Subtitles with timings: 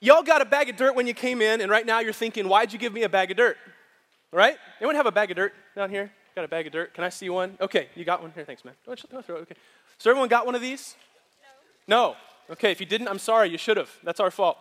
[0.00, 2.48] Y'all got a bag of dirt when you came in, and right now you're thinking,
[2.48, 3.56] why'd you give me a bag of dirt?
[4.30, 4.56] Right?
[4.80, 6.12] Anyone have a bag of dirt down here?
[6.34, 6.92] Got a bag of dirt?
[6.92, 7.56] Can I see one?
[7.60, 8.44] Okay, you got one here.
[8.44, 8.74] Thanks, man.
[8.84, 9.40] Don't, throw it.
[9.42, 9.54] Okay.
[9.96, 10.96] So everyone got one of these?
[11.88, 12.10] No.
[12.10, 12.16] No.
[12.52, 13.48] Okay, if you didn't, I'm sorry.
[13.48, 13.90] You should have.
[14.04, 14.58] That's our fault.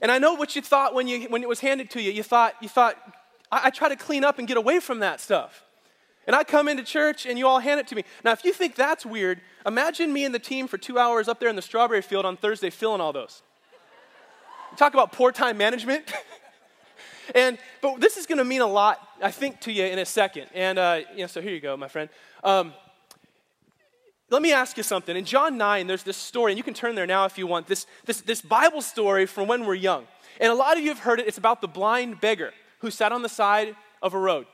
[0.00, 2.10] And I know what you thought when, you, when it was handed to you.
[2.10, 2.96] You thought, you thought
[3.50, 5.64] I, I try to clean up and get away from that stuff.
[6.26, 8.04] And I come into church and you all hand it to me.
[8.24, 11.40] Now, if you think that's weird, imagine me and the team for two hours up
[11.40, 13.42] there in the strawberry field on Thursday filling all those.
[14.76, 16.04] Talk about poor time management.
[17.34, 20.06] and but this is going to mean a lot, I think, to you in a
[20.06, 20.46] second.
[20.54, 22.08] And uh, yeah, so here you go, my friend.
[22.42, 22.72] Um,
[24.30, 25.14] let me ask you something.
[25.14, 27.66] In John 9, there's this story, and you can turn there now if you want,
[27.66, 30.06] this, this, this Bible story from when we're young.
[30.40, 31.28] And a lot of you have heard it.
[31.28, 34.46] It's about the blind beggar who sat on the side of a road.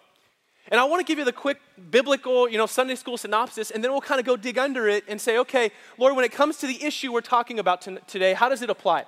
[0.71, 1.59] And I want to give you the quick
[1.91, 5.05] biblical, you know, Sunday school synopsis, and then we'll kind of go dig under it
[5.07, 8.49] and say, okay, Lord, when it comes to the issue we're talking about today, how
[8.49, 9.05] does it apply?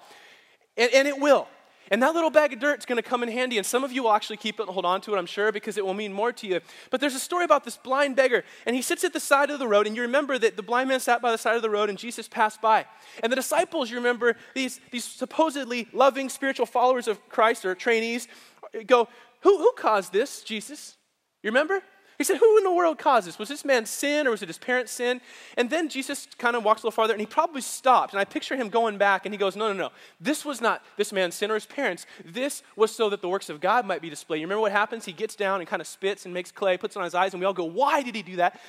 [0.80, 1.46] And, and it will.
[1.92, 3.90] And that little bag of dirt is going to come in handy, and some of
[3.90, 5.94] you will actually keep it and hold on to it, I'm sure, because it will
[5.94, 6.60] mean more to you.
[6.88, 9.58] But there's a story about this blind beggar, and he sits at the side of
[9.58, 11.70] the road, and you remember that the blind man sat by the side of the
[11.70, 12.86] road, and Jesus passed by.
[13.24, 18.28] And the disciples, you remember, these, these supposedly loving spiritual followers of Christ or trainees,
[18.86, 19.08] go,
[19.40, 20.96] Who, who caused this, Jesus?
[21.42, 21.82] You remember?
[22.20, 23.38] He said, Who in the world caused this?
[23.38, 25.22] Was this man's sin or was it his parents' sin?
[25.56, 28.12] And then Jesus kind of walks a little farther and he probably stopped.
[28.12, 29.90] And I picture him going back and he goes, No, no, no.
[30.20, 32.04] This was not this man's sin or his parents.
[32.22, 34.40] This was so that the works of God might be displayed.
[34.40, 35.06] You remember what happens?
[35.06, 37.32] He gets down and kind of spits and makes clay, puts it on his eyes,
[37.32, 38.60] and we all go, Why did he do that?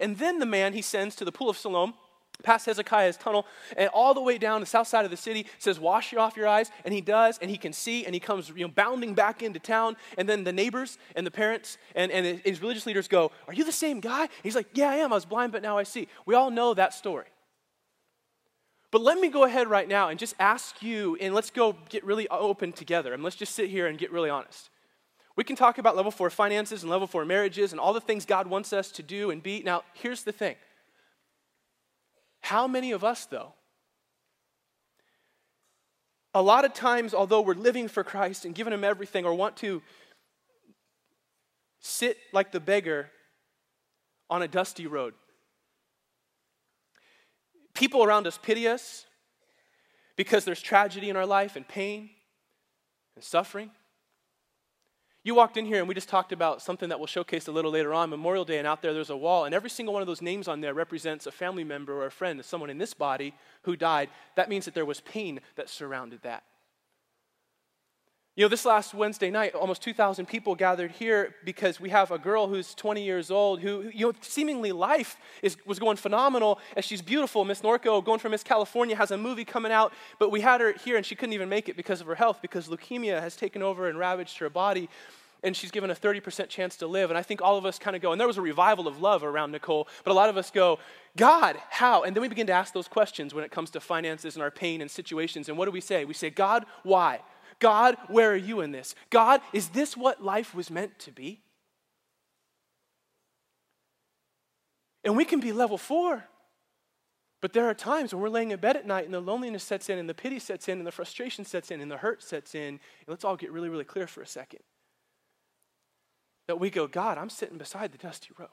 [0.00, 1.94] And then the man he sends to the pool of Siloam
[2.42, 5.78] past Hezekiah's tunnel, and all the way down the south side of the city, says,
[5.78, 6.70] Wash you off your eyes.
[6.84, 9.58] And he does, and he can see, and he comes you know, bounding back into
[9.58, 9.96] town.
[10.18, 13.64] And then the neighbors and the parents and, and his religious leaders go, Are you
[13.64, 14.22] the same guy?
[14.22, 15.12] And he's like, Yeah, I am.
[15.12, 16.08] I was blind, but now I see.
[16.24, 17.26] We all know that story.
[18.90, 22.04] But let me go ahead right now and just ask you, and let's go get
[22.04, 24.70] really open together, and let's just sit here and get really honest.
[25.36, 28.24] We can talk about level four finances and level four marriages and all the things
[28.24, 29.62] God wants us to do and be.
[29.62, 30.56] Now, here's the thing
[32.40, 33.54] how many of us, though?
[36.34, 39.56] A lot of times, although we're living for Christ and giving Him everything, or want
[39.58, 39.82] to
[41.80, 43.10] sit like the beggar
[44.28, 45.14] on a dusty road,
[47.74, 49.06] people around us pity us
[50.16, 52.10] because there's tragedy in our life and pain
[53.14, 53.70] and suffering.
[55.26, 57.72] You walked in here and we just talked about something that we'll showcase a little
[57.72, 60.06] later on, Memorial Day, and out there there's a wall, and every single one of
[60.06, 63.34] those names on there represents a family member or a friend, someone in this body
[63.62, 64.08] who died.
[64.36, 66.44] That means that there was pain that surrounded that.
[68.36, 72.18] You know, this last Wednesday night, almost 2,000 people gathered here because we have a
[72.18, 76.84] girl who's 20 years old who, you know, seemingly life is, was going phenomenal as
[76.84, 77.46] she's beautiful.
[77.46, 80.74] Miss Norco, going from Miss California, has a movie coming out, but we had her
[80.84, 83.62] here and she couldn't even make it because of her health because leukemia has taken
[83.62, 84.90] over and ravaged her body
[85.42, 87.10] and she's given a 30% chance to live.
[87.10, 89.00] And I think all of us kind of go, and there was a revival of
[89.00, 90.78] love around Nicole, but a lot of us go,
[91.16, 92.02] God, how?
[92.02, 94.50] And then we begin to ask those questions when it comes to finances and our
[94.50, 95.48] pain and situations.
[95.48, 96.04] And what do we say?
[96.04, 97.20] We say, God, why?
[97.58, 98.94] God, where are you in this?
[99.10, 101.40] God, is this what life was meant to be?
[105.04, 106.24] And we can be level four.
[107.40, 109.88] But there are times when we're laying in bed at night and the loneliness sets
[109.88, 112.54] in and the pity sets in and the frustration sets in and the hurt sets
[112.54, 112.68] in.
[112.68, 114.60] And let's all get really, really clear for a second
[116.48, 118.48] that we go, God, I'm sitting beside the dusty road.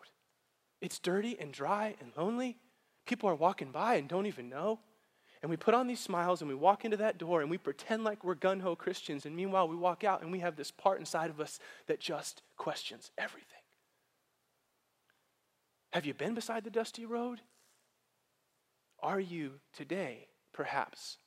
[0.82, 2.58] It's dirty and dry and lonely.
[3.06, 4.80] People are walking by and don't even know.
[5.44, 8.06] And we put on these smiles and we walk into that door and we pretend
[8.06, 9.26] like we're gun ho Christians.
[9.26, 12.42] And meanwhile, we walk out and we have this part inside of us that just
[12.56, 13.50] questions everything.
[15.92, 17.42] Have you been beside the dusty road?
[19.02, 21.18] Are you today, perhaps,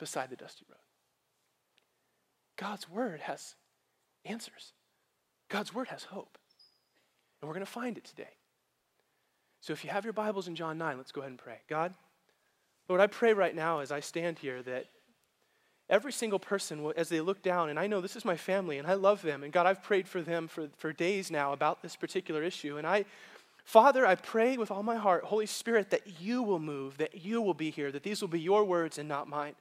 [0.00, 0.78] beside the dusty road?
[2.56, 3.54] God's word has
[4.24, 4.72] answers.
[5.48, 6.38] God's word has hope.
[7.40, 8.34] And we're going to find it today.
[9.60, 11.60] So if you have your Bibles in John 9, let's go ahead and pray.
[11.68, 11.94] God,
[12.88, 14.86] Lord, I pray right now as I stand here that
[15.90, 18.86] every single person, as they look down, and I know this is my family and
[18.86, 21.96] I love them, and God, I've prayed for them for, for days now about this
[21.96, 22.78] particular issue.
[22.78, 23.04] And I,
[23.64, 27.42] Father, I pray with all my heart, Holy Spirit, that you will move, that you
[27.42, 29.54] will be here, that these will be your words and not mine.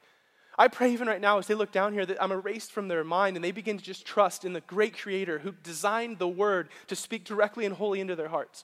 [0.60, 3.04] I pray even right now as they look down here that I'm erased from their
[3.04, 6.70] mind and they begin to just trust in the great creator who designed the word
[6.88, 8.64] to speak directly and wholly into their hearts.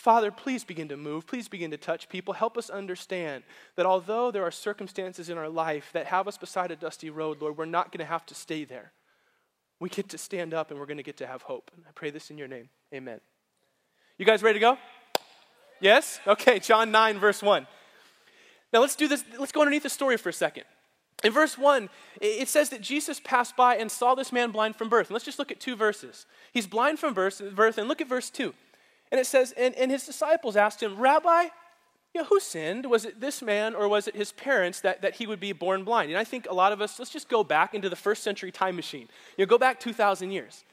[0.00, 1.26] Father, please begin to move.
[1.26, 2.32] Please begin to touch people.
[2.32, 3.44] Help us understand
[3.76, 7.42] that although there are circumstances in our life that have us beside a dusty road,
[7.42, 8.92] Lord, we're not going to have to stay there.
[9.78, 11.70] We get to stand up and we're going to get to have hope.
[11.76, 12.70] And I pray this in your name.
[12.94, 13.20] Amen.
[14.16, 14.78] You guys ready to go?
[15.80, 16.18] Yes?
[16.26, 17.66] Okay, John 9, verse 1.
[18.72, 19.22] Now let's do this.
[19.38, 20.64] Let's go underneath the story for a second.
[21.22, 21.90] In verse 1,
[22.22, 25.08] it says that Jesus passed by and saw this man blind from birth.
[25.08, 26.24] And let's just look at two verses.
[26.54, 28.54] He's blind from birth, and look at verse 2.
[29.10, 31.48] And it says, and, and his disciples asked him, Rabbi,
[32.14, 32.86] you know, who sinned?
[32.86, 35.84] Was it this man or was it his parents that, that he would be born
[35.84, 36.10] blind?
[36.10, 38.50] And I think a lot of us, let's just go back into the first century
[38.50, 39.08] time machine.
[39.36, 40.64] You know, go back 2,000 years.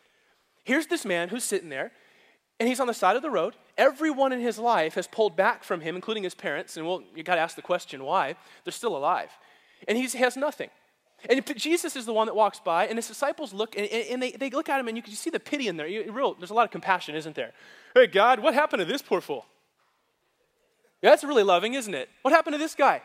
[0.63, 1.91] Here's this man who's sitting there,
[2.59, 3.55] and he's on the side of the road.
[3.77, 6.75] Everyone in his life has pulled back from him, including his parents.
[6.75, 8.35] And well, you got to ask the question why.
[8.63, 9.29] They're still alive.
[9.87, 10.69] And he has nothing.
[11.29, 14.31] And Jesus is the one that walks by, and his disciples look, and, and they,
[14.31, 15.87] they look at him, and you can see the pity in there.
[15.87, 17.53] You, real, there's a lot of compassion, isn't there?
[17.95, 19.45] Hey, God, what happened to this poor fool?
[21.01, 22.09] Yeah, that's really loving, isn't it?
[22.21, 23.01] What happened to this guy?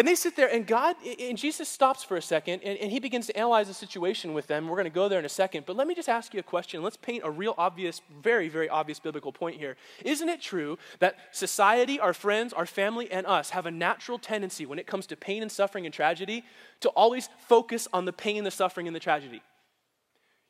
[0.00, 3.00] And they sit there, and God, and Jesus stops for a second, and, and he
[3.00, 4.66] begins to analyze the situation with them.
[4.66, 6.42] We're going to go there in a second, but let me just ask you a
[6.42, 6.82] question.
[6.82, 9.76] Let's paint a real obvious, very, very obvious biblical point here.
[10.02, 14.64] Isn't it true that society, our friends, our family, and us have a natural tendency
[14.64, 16.46] when it comes to pain and suffering and tragedy
[16.80, 19.42] to always focus on the pain, the suffering, and the tragedy?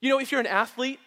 [0.00, 1.00] You know, if you're an athlete,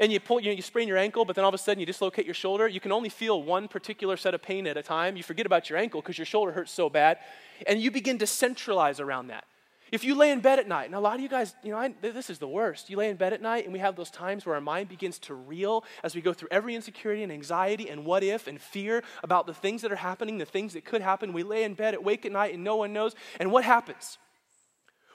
[0.00, 1.80] and you pull, you, know, you sprain your ankle, but then all of a sudden
[1.80, 4.82] you dislocate your shoulder, you can only feel one particular set of pain at a
[4.82, 5.16] time.
[5.16, 7.18] You forget about your ankle because your shoulder hurts so bad,
[7.66, 9.44] and you begin to centralize around that.
[9.92, 11.78] If you lay in bed at night, and a lot of you guys, you know,
[11.78, 12.90] I, this is the worst.
[12.90, 15.20] You lay in bed at night, and we have those times where our mind begins
[15.20, 19.04] to reel as we go through every insecurity and anxiety and what if and fear
[19.22, 21.32] about the things that are happening, the things that could happen.
[21.32, 23.14] We lay in bed at wake at night, and no one knows.
[23.38, 24.18] And what happens?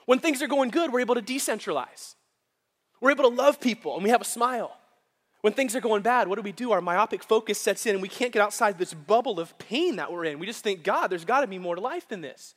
[0.06, 2.14] When things are going good, we're able to decentralize.
[3.02, 4.76] We're able to love people and we have a smile.
[5.40, 6.70] When things are going bad, what do we do?
[6.70, 10.12] Our myopic focus sets in and we can't get outside this bubble of pain that
[10.12, 10.38] we're in.
[10.38, 12.54] We just think, God, there's got to be more to life than this.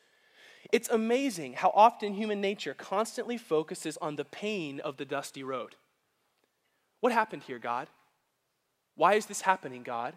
[0.71, 5.75] It's amazing how often human nature constantly focuses on the pain of the dusty road.
[6.99, 7.87] What happened here, God?
[8.95, 10.13] Why is this happening, God?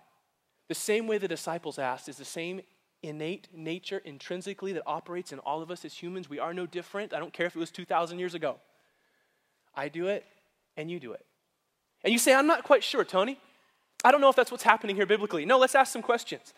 [0.69, 2.61] The same way the disciples asked is the same
[3.03, 6.29] innate nature intrinsically that operates in all of us as humans.
[6.29, 7.15] We are no different.
[7.15, 8.59] I don't care if it was 2,000 years ago.
[9.79, 10.27] I do it,
[10.77, 11.25] and you do it.
[12.03, 13.39] And you say, I'm not quite sure, Tony.
[14.05, 15.47] I don't know if that's what's happening here biblically.
[15.47, 16.53] No, let's ask some questions.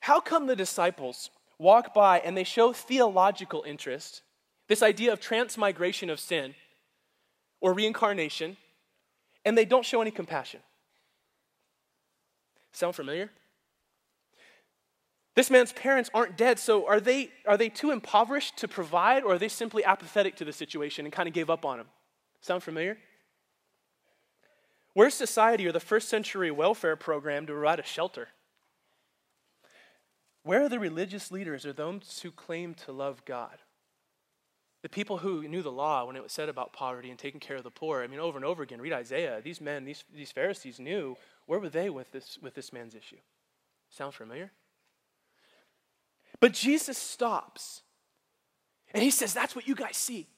[0.00, 1.28] How come the disciples
[1.58, 4.22] walk by and they show theological interest,
[4.68, 6.54] this idea of transmigration of sin
[7.60, 8.56] or reincarnation,
[9.44, 10.60] and they don't show any compassion?
[12.72, 13.30] Sound familiar?
[15.34, 19.34] This man's parents aren't dead, so are they, are they too impoverished to provide, or
[19.34, 21.86] are they simply apathetic to the situation and kind of gave up on him?
[22.44, 22.98] Sound familiar?
[24.92, 28.28] Where's society or the first century welfare program to provide a shelter?
[30.42, 33.56] Where are the religious leaders or those who claim to love God?
[34.82, 37.56] The people who knew the law when it was said about poverty and taking care
[37.56, 38.02] of the poor.
[38.02, 39.40] I mean, over and over again, read Isaiah.
[39.42, 41.16] These men, these, these Pharisees knew.
[41.46, 43.16] Where were they with this, with this man's issue?
[43.88, 44.52] Sound familiar?
[46.40, 47.80] But Jesus stops
[48.92, 50.28] and he says, That's what you guys see.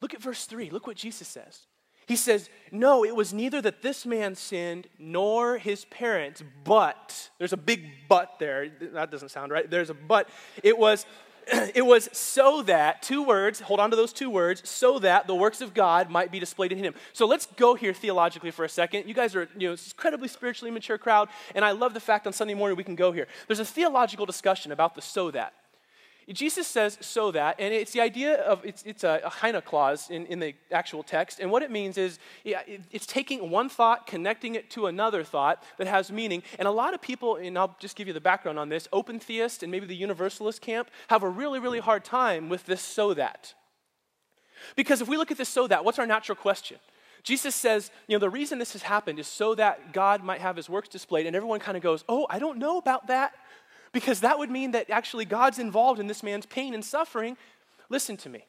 [0.00, 0.70] Look at verse 3.
[0.70, 1.66] Look what Jesus says.
[2.10, 7.52] He says, No, it was neither that this man sinned nor his parents, but, there's
[7.52, 8.68] a big but there.
[8.94, 9.70] That doesn't sound right.
[9.70, 10.28] There's a but.
[10.62, 11.06] It was.
[11.74, 15.34] It was so that, two words, hold on to those two words, so that the
[15.34, 16.94] works of God might be displayed in him.
[17.12, 19.08] So let's go here theologically for a second.
[19.08, 22.32] You guys are, you know, incredibly spiritually mature crowd, and I love the fact on
[22.32, 23.26] Sunday morning we can go here.
[23.48, 25.54] There's a theological discussion about the so that.
[26.32, 30.10] Jesus says so that, and it's the idea of, it's, it's a, a hina clause
[30.10, 33.68] in, in the actual text, and what it means is yeah, it, it's taking one
[33.68, 37.58] thought, connecting it to another thought that has meaning, and a lot of people, and
[37.58, 40.88] I'll just give you the background on this, open theist and maybe the universalist camp
[41.08, 43.54] have a really, really hard time with this so that.
[44.76, 46.78] Because if we look at this so that, what's our natural question?
[47.22, 50.56] Jesus says, you know, the reason this has happened is so that God might have
[50.56, 53.34] his works displayed, and everyone kind of goes, oh, I don't know about that
[53.92, 57.36] because that would mean that actually God's involved in this man's pain and suffering.
[57.88, 58.46] Listen to me.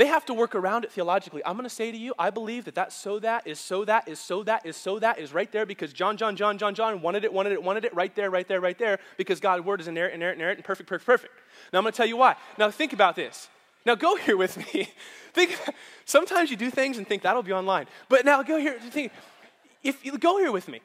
[0.00, 1.42] They have to work around it theologically.
[1.44, 4.08] I'm going to say to you, I believe that that so that is so that
[4.08, 7.02] is so that is so that is right there because John, John, John, John, John
[7.02, 9.78] wanted it, wanted it, wanted it right there, right there, right there because God's word
[9.78, 11.34] is inerrant, inerrant, inerrant, and perfect, perfect, perfect.
[11.70, 12.36] Now I'm going to tell you why.
[12.56, 13.48] Now think about this.
[13.84, 14.88] Now go here with me.
[15.34, 15.58] think.
[16.06, 18.78] Sometimes you do things and think that'll be online, but now go here.
[18.80, 19.12] Think.
[19.82, 20.80] If you go here with me,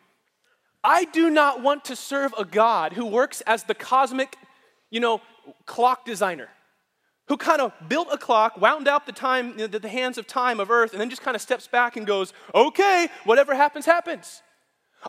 [0.86, 4.38] I do not want to serve a God who works as the cosmic,
[4.92, 5.20] you know,
[5.66, 6.50] clock designer,
[7.28, 10.28] who kind of built a clock, wound out the time, you know, the hands of
[10.28, 13.88] time of earth, and then just kind of steps back and goes, okay, whatever happens,
[13.88, 14.44] happens.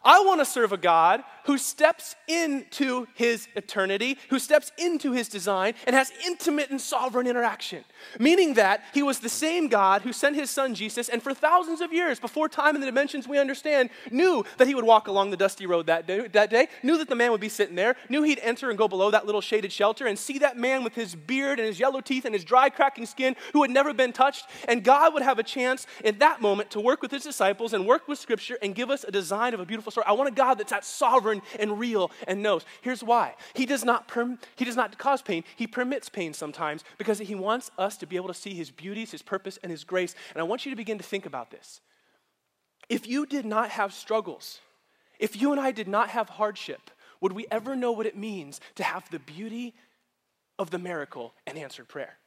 [0.03, 5.29] I want to serve a God who steps into his eternity, who steps into his
[5.29, 7.85] design, and has intimate and sovereign interaction.
[8.19, 11.81] Meaning that he was the same God who sent his son Jesus, and for thousands
[11.81, 15.31] of years, before time and the dimensions we understand, knew that he would walk along
[15.31, 17.97] the dusty road that day, that day, knew that the man would be sitting there,
[18.09, 20.95] knew he'd enter and go below that little shaded shelter and see that man with
[20.95, 24.13] his beard and his yellow teeth and his dry, cracking skin who had never been
[24.13, 24.47] touched.
[24.69, 27.87] And God would have a chance in that moment to work with his disciples and
[27.87, 30.07] work with scripture and give us a design of a beautiful story.
[30.09, 32.65] I want a God that's that sovereign and real and knows.
[32.83, 33.35] Here's why.
[33.55, 35.45] He does not perm- he does not cause pain.
[35.57, 39.11] He permits pain sometimes because he wants us to be able to see his beauties,
[39.11, 40.15] his purpose and his grace.
[40.35, 41.81] And I want you to begin to think about this.
[42.89, 44.61] If you did not have struggles,
[45.19, 46.91] if you and I did not have hardship,
[47.21, 49.75] would we ever know what it means to have the beauty
[50.59, 52.19] of the miracle and answered prayer?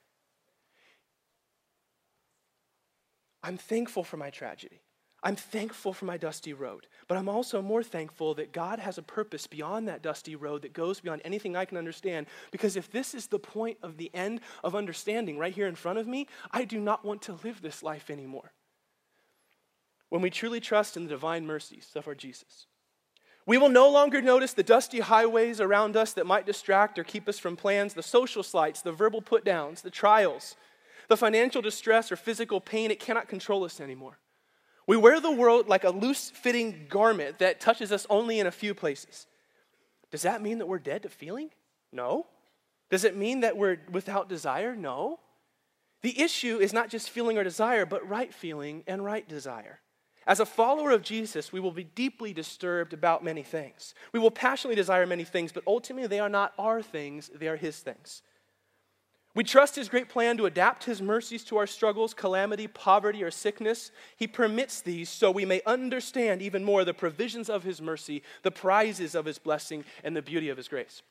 [3.41, 4.81] I'm thankful for my tragedy.
[5.21, 9.03] I'm thankful for my dusty road, but I'm also more thankful that God has a
[9.03, 12.27] purpose beyond that dusty road that goes beyond anything I can understand.
[12.51, 15.99] Because if this is the point of the end of understanding right here in front
[15.99, 18.53] of me, I do not want to live this life anymore.
[20.07, 22.67] When we truly trust in the divine mercies of our Jesus,
[23.45, 27.27] we will no longer notice the dusty highways around us that might distract or keep
[27.27, 30.55] us from plans, the social slights, the verbal put downs, the trials,
[31.09, 32.89] the financial distress or physical pain.
[32.89, 34.17] It cannot control us anymore.
[34.89, 38.51] We wear the world like a loose fitting garment that touches us only in a
[38.51, 39.27] few places.
[40.09, 41.51] Does that mean that we're dead to feeling?
[41.91, 42.25] No.
[42.89, 44.75] Does it mean that we're without desire?
[44.75, 45.19] No.
[46.01, 49.79] The issue is not just feeling or desire, but right feeling and right desire.
[50.25, 53.93] As a follower of Jesus, we will be deeply disturbed about many things.
[54.11, 57.57] We will passionately desire many things, but ultimately they are not our things, they are
[57.57, 58.23] His things.
[59.39, 63.31] We trust His great plan to adapt His mercies to our struggles, calamity, poverty, or
[63.31, 63.89] sickness.
[64.17, 68.51] He permits these so we may understand even more the provisions of His mercy, the
[68.51, 71.03] prizes of His blessing, and the beauty of His grace.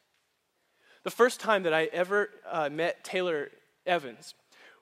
[1.05, 3.49] The first time that I ever uh, met Taylor
[3.87, 4.35] Evans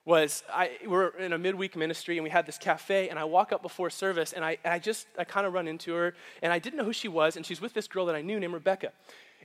[0.03, 3.23] was I we were in a midweek ministry and we had this cafe and I
[3.23, 6.15] walk up before service and I, and I just I kind of run into her
[6.41, 8.41] and I didn't know who she was and she's with this girl that I knew
[8.41, 8.91] named Rebecca.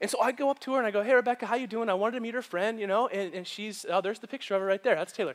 [0.01, 1.89] And so I go up to her and I go, hey, Rebecca, how you doing?
[1.89, 4.55] I wanted to meet her friend, you know, and, and she's, oh, there's the picture
[4.55, 4.97] of her right there.
[4.97, 5.35] That's Taylor.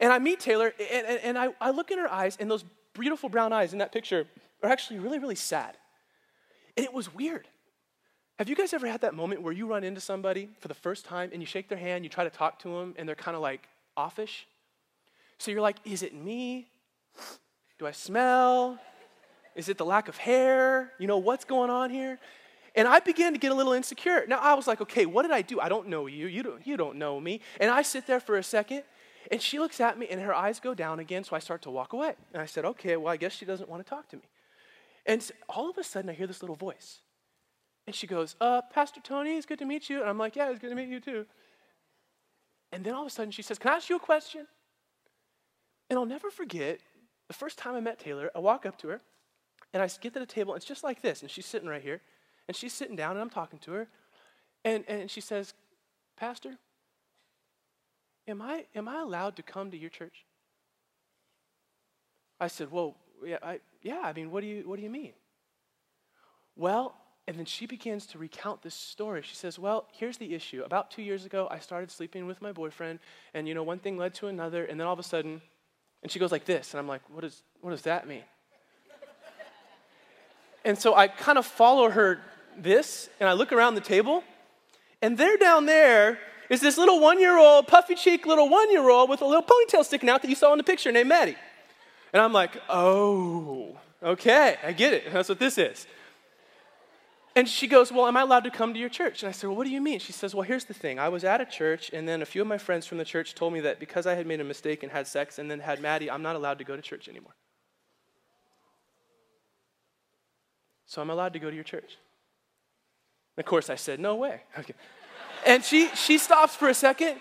[0.00, 2.64] And I meet Taylor and, and, and I, I look in her eyes and those
[2.94, 4.26] beautiful brown eyes in that picture
[4.62, 5.76] are actually really, really sad.
[6.76, 7.48] And it was weird.
[8.38, 11.04] Have you guys ever had that moment where you run into somebody for the first
[11.04, 13.34] time and you shake their hand, you try to talk to them, and they're kind
[13.34, 14.46] of like offish?
[15.38, 16.68] So you're like, is it me?
[17.80, 18.78] Do I smell?
[19.56, 20.92] Is it the lack of hair?
[21.00, 22.20] You know, what's going on here?
[22.74, 24.24] And I began to get a little insecure.
[24.26, 25.60] Now I was like, okay, what did I do?
[25.60, 26.26] I don't know you.
[26.26, 27.40] You don't, you don't know me.
[27.60, 28.82] And I sit there for a second,
[29.30, 31.70] and she looks at me, and her eyes go down again, so I start to
[31.70, 32.14] walk away.
[32.32, 34.22] And I said, okay, well, I guess she doesn't want to talk to me.
[35.06, 37.00] And all of a sudden, I hear this little voice.
[37.86, 40.00] And she goes, uh, Pastor Tony, it's good to meet you.
[40.00, 41.24] And I'm like, yeah, it's good to meet you too.
[42.70, 44.46] And then all of a sudden, she says, can I ask you a question?
[45.88, 46.80] And I'll never forget
[47.28, 49.00] the first time I met Taylor, I walk up to her,
[49.72, 51.82] and I get to the table, and it's just like this, and she's sitting right
[51.82, 52.00] here.
[52.48, 53.88] And she's sitting down and I'm talking to her.
[54.64, 55.54] And, and she says,
[56.16, 56.56] Pastor,
[58.26, 60.24] am I, am I allowed to come to your church?
[62.40, 65.12] I said, Well, yeah, I, yeah, I mean, what do, you, what do you mean?
[66.56, 66.94] Well,
[67.26, 69.22] and then she begins to recount this story.
[69.22, 70.62] She says, Well, here's the issue.
[70.64, 73.00] About two years ago, I started sleeping with my boyfriend,
[73.34, 75.42] and you know, one thing led to another, and then all of a sudden,
[76.02, 78.24] and she goes like this, and I'm like, What, is, what does that mean?
[80.64, 82.20] and so I kind of follow her
[82.62, 84.22] this and I look around the table,
[85.02, 88.88] and there down there is this little one year old, puffy cheek little one year
[88.88, 91.36] old with a little ponytail sticking out that you saw in the picture named Maddie.
[92.12, 95.12] And I'm like, oh, okay, I get it.
[95.12, 95.86] That's what this is.
[97.36, 99.22] And she goes, Well, am I allowed to come to your church?
[99.22, 100.00] And I said, Well, what do you mean?
[100.00, 100.98] She says, Well, here's the thing.
[100.98, 103.36] I was at a church, and then a few of my friends from the church
[103.36, 105.80] told me that because I had made a mistake and had sex and then had
[105.80, 107.36] Maddie, I'm not allowed to go to church anymore.
[110.86, 111.98] So I'm allowed to go to your church.
[113.38, 114.42] Of course, I said, No way.
[114.58, 114.74] Okay.
[115.46, 117.16] And she, she stops for a second,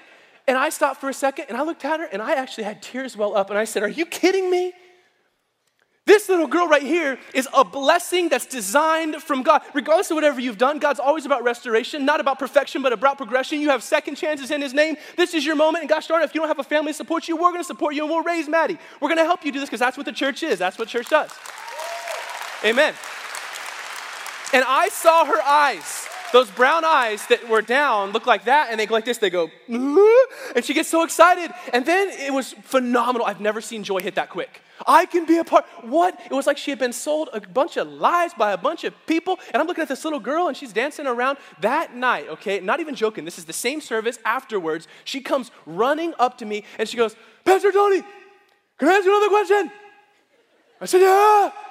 [0.48, 2.82] and I stopped for a second, and I looked at her, and I actually had
[2.82, 4.74] tears well up, and I said, Are you kidding me?
[6.08, 9.62] This little girl right here is a blessing that's designed from God.
[9.74, 13.60] Regardless of whatever you've done, God's always about restoration, not about perfection, but about progression.
[13.60, 14.96] You have second chances in His name.
[15.18, 15.82] This is your moment.
[15.82, 17.60] And gosh darn it, if you don't have a family to support you, we're going
[17.60, 18.78] to support you and we'll raise Maddie.
[19.02, 20.58] We're going to help you do this because that's what the church is.
[20.58, 21.30] That's what church does.
[22.64, 22.94] Amen.
[24.58, 26.08] And I saw her eyes.
[26.34, 29.20] those brown eyes that were down look like that, and they go like this.
[29.20, 31.52] They go, and she gets so excited.
[31.74, 33.28] And then it was phenomenal.
[33.28, 34.62] I've never seen joy hit that quick.
[34.88, 35.66] I can be a part.
[35.84, 36.20] What?
[36.26, 38.96] It was like she had been sold a bunch of lies by a bunch of
[39.06, 39.38] people.
[39.54, 41.38] And I'm looking at this little girl and she's dancing around.
[41.62, 44.88] That night, okay, not even joking, this is the same service afterwards.
[45.04, 48.02] She comes running up to me and she goes, Pastor Tony,
[48.80, 49.72] can I ask you another question?
[50.82, 51.67] I said, Yeah.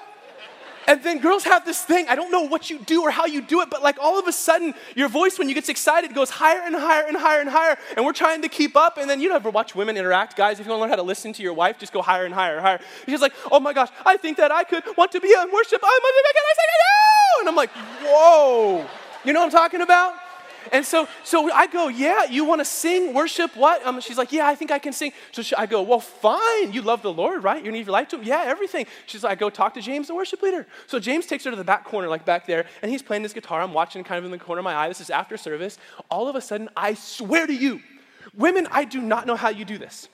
[0.86, 3.42] And then girls have this thing, I don't know what you do or how you
[3.42, 6.30] do it, but like all of a sudden, your voice, when you get excited, goes
[6.30, 7.76] higher and higher and higher and higher.
[7.96, 8.96] And we're trying to keep up.
[8.96, 10.36] And then you never watch women interact.
[10.36, 12.24] Guys, if you want to learn how to listen to your wife, just go higher
[12.24, 12.80] and higher and higher.
[13.06, 15.80] She's like, oh my gosh, I think that I could want to be in worship.
[15.82, 17.40] I'm can I say no?
[17.40, 17.70] And I'm like,
[18.02, 18.86] whoa.
[19.24, 20.14] You know what I'm talking about?
[20.72, 23.84] And so, so I go, yeah, you want to sing, worship, what?
[23.86, 25.12] Um, she's like, yeah, I think I can sing.
[25.32, 26.72] So she, I go, well, fine.
[26.72, 27.64] You love the Lord, right?
[27.64, 28.24] You need your life to him.
[28.24, 28.86] Yeah, everything.
[29.06, 30.66] She's like, I go talk to James, the worship leader.
[30.86, 33.32] So James takes her to the back corner, like back there, and he's playing his
[33.32, 33.60] guitar.
[33.60, 34.88] I'm watching kind of in the corner of my eye.
[34.88, 35.78] This is after service.
[36.10, 37.80] All of a sudden, I swear to you,
[38.34, 40.08] women, I do not know how you do this.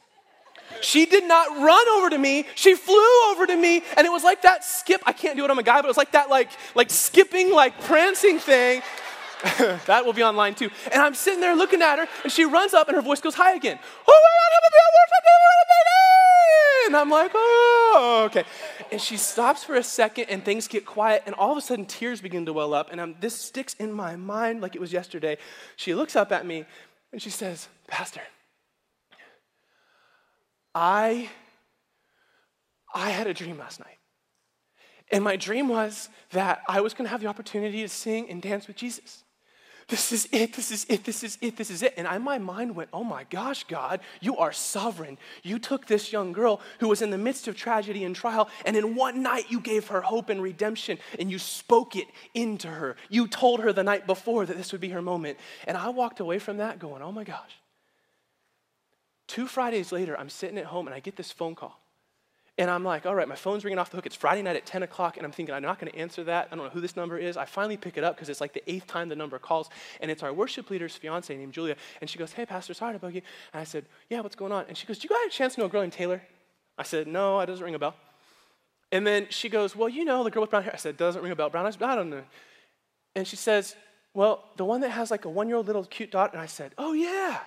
[0.81, 2.47] She did not run over to me.
[2.55, 5.03] She flew over to me, and it was like that skip.
[5.05, 5.51] I can't do it.
[5.51, 8.83] I'm a guy, but it was like that, like, like skipping, like prancing thing.
[9.87, 10.71] that will be online too.
[10.93, 13.35] And I'm sitting there looking at her, and she runs up, and her voice goes
[13.35, 13.79] high again.
[14.07, 14.33] Oh,
[16.87, 18.45] and I'm like, oh, okay.
[18.91, 21.87] And she stops for a second, and things get quiet, and all of a sudden,
[21.87, 22.91] tears begin to well up.
[22.93, 25.39] And I'm, this sticks in my mind like it was yesterday.
[25.77, 26.65] She looks up at me,
[27.13, 28.21] and she says, Pastor,
[30.75, 31.31] I,
[32.95, 33.99] I had a dream last night.
[35.11, 38.41] And my dream was that I was going to have the opportunity to sing and
[38.41, 39.25] dance with Jesus.
[39.93, 41.93] This is it, this is it, this is it, this is it.
[41.99, 45.19] And I, my mind went, oh my gosh, God, you are sovereign.
[45.43, 48.75] You took this young girl who was in the midst of tragedy and trial, and
[48.75, 52.97] in one night you gave her hope and redemption, and you spoke it into her.
[53.11, 55.37] You told her the night before that this would be her moment.
[55.67, 57.59] And I walked away from that going, oh my gosh.
[59.27, 61.82] Two Fridays later, I'm sitting at home and I get this phone call.
[62.59, 64.05] And I'm like, all right, my phone's ringing off the hook.
[64.05, 66.49] It's Friday night at 10 o'clock, and I'm thinking, I'm not going to answer that.
[66.53, 67.39] I don't know who this number is.
[67.39, 70.11] I finally pick it up because it's like the eighth time the number calls, and
[70.11, 71.77] it's our worship leader's fiance named Julia.
[72.03, 73.23] And she goes, hey, Pastor, sorry to bug you.
[73.55, 74.67] And I said, yeah, what's going on?
[74.69, 76.21] And she goes, do you guys a chance to know a girl named Taylor?
[76.77, 77.95] I said, no, it doesn't ring a bell.
[78.91, 80.73] And then she goes, well, you know the girl with brown hair.
[80.75, 81.49] I said, doesn't ring a bell.
[81.49, 81.79] Brown eyes?
[81.81, 82.23] I don't know.
[83.17, 83.75] And she says,
[84.13, 86.33] well, the one that has like a one-year-old little cute daughter.
[86.35, 87.41] And I said, oh, yeah.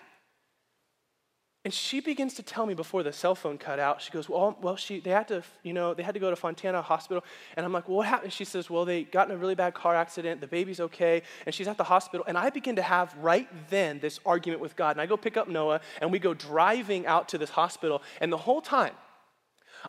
[1.65, 4.55] And she begins to tell me before the cell phone cut out, she goes, Well,
[4.61, 7.25] well she, they, had to, you know, they had to go to Fontana Hospital.
[7.57, 8.31] And I'm like, Well, what happened?
[8.31, 10.41] She says, Well, they got in a really bad car accident.
[10.41, 11.23] The baby's okay.
[11.47, 12.23] And she's at the hospital.
[12.27, 14.91] And I begin to have right then this argument with God.
[14.91, 18.03] And I go pick up Noah, and we go driving out to this hospital.
[18.21, 18.93] And the whole time,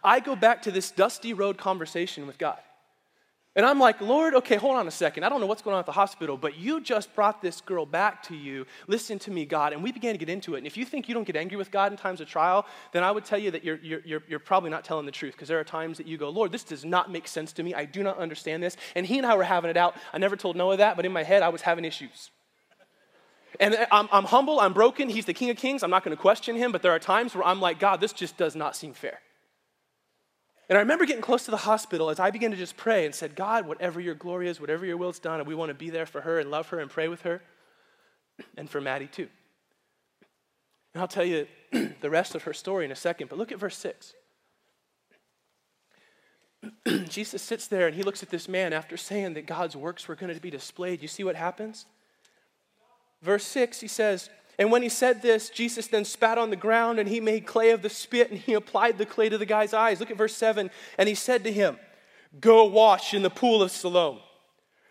[0.02, 2.58] I go back to this dusty road conversation with God.
[3.56, 5.24] And I'm like, Lord, okay, hold on a second.
[5.24, 7.86] I don't know what's going on at the hospital, but you just brought this girl
[7.86, 8.66] back to you.
[8.86, 9.72] Listen to me, God.
[9.72, 10.58] And we began to get into it.
[10.58, 13.02] And if you think you don't get angry with God in times of trial, then
[13.02, 15.58] I would tell you that you're, you're, you're probably not telling the truth because there
[15.58, 17.72] are times that you go, Lord, this does not make sense to me.
[17.72, 18.76] I do not understand this.
[18.94, 19.96] And he and I were having it out.
[20.12, 22.30] I never told Noah that, but in my head, I was having issues.
[23.58, 25.08] And I'm, I'm humble, I'm broken.
[25.08, 25.82] He's the King of Kings.
[25.82, 28.12] I'm not going to question him, but there are times where I'm like, God, this
[28.12, 29.20] just does not seem fair.
[30.68, 33.14] And I remember getting close to the hospital as I began to just pray and
[33.14, 35.74] said, God, whatever your glory is, whatever your will is done, and we want to
[35.74, 37.40] be there for her and love her and pray with her,
[38.56, 39.28] and for Maddie too.
[40.92, 41.46] And I'll tell you
[42.00, 44.14] the rest of her story in a second, but look at verse 6.
[47.08, 50.16] Jesus sits there and he looks at this man after saying that God's works were
[50.16, 51.02] going to be displayed.
[51.02, 51.86] You see what happens?
[53.22, 56.98] Verse 6, he says, and when he said this, Jesus then spat on the ground
[56.98, 59.74] and he made clay of the spit and he applied the clay to the guy's
[59.74, 60.00] eyes.
[60.00, 60.70] Look at verse 7.
[60.96, 61.76] And he said to him,
[62.40, 64.18] Go wash in the pool of Siloam.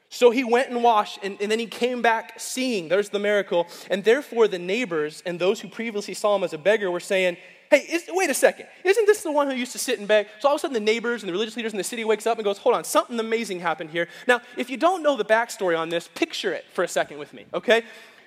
[0.10, 2.88] So he went and washed, and, and, then he came back seeing.
[2.88, 3.68] There's the miracle.
[3.90, 7.38] And therefore, the neighbors and those who previously saw him as a beggar were saying,
[7.72, 8.68] Hey, is, wait a second.
[8.84, 10.28] Isn't this the one who used to sit and beg?
[10.40, 12.28] So all of a sudden, the neighbors and the religious leaders in the city wakes
[12.28, 14.08] up and goes, Hold on, something amazing happened here.
[14.28, 17.34] Now, if you don't know the backstory on this, picture it for a second with
[17.34, 17.84] me, okay?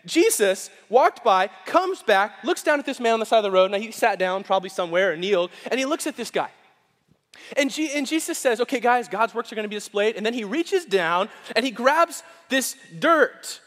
[0.06, 3.50] Jesus walked by, comes back, looks down at this man on the side of the
[3.50, 3.70] road.
[3.70, 6.50] Now he sat down probably somewhere or kneeled, and he looks at this guy.
[7.56, 10.16] And, G- and Jesus says, Okay, guys, God's works are going to be displayed.
[10.16, 13.60] And then he reaches down and he grabs this dirt,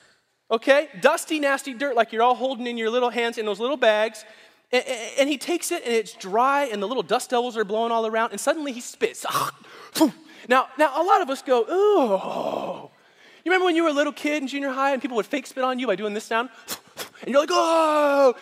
[0.49, 0.89] okay?
[0.99, 4.25] Dusty, nasty dirt, like you're all holding in your little hands in those little bags.
[4.71, 4.83] And,
[5.19, 8.05] and he takes it and it's dry, and the little dust devils are blowing all
[8.05, 8.31] around.
[8.31, 9.25] And suddenly he spits.
[10.47, 12.91] Now, now a lot of us go, Oh,
[13.43, 15.47] you remember when you were a little kid in junior high and people would fake
[15.47, 16.49] spit on you by doing this sound?
[17.21, 18.35] And you're like, oh!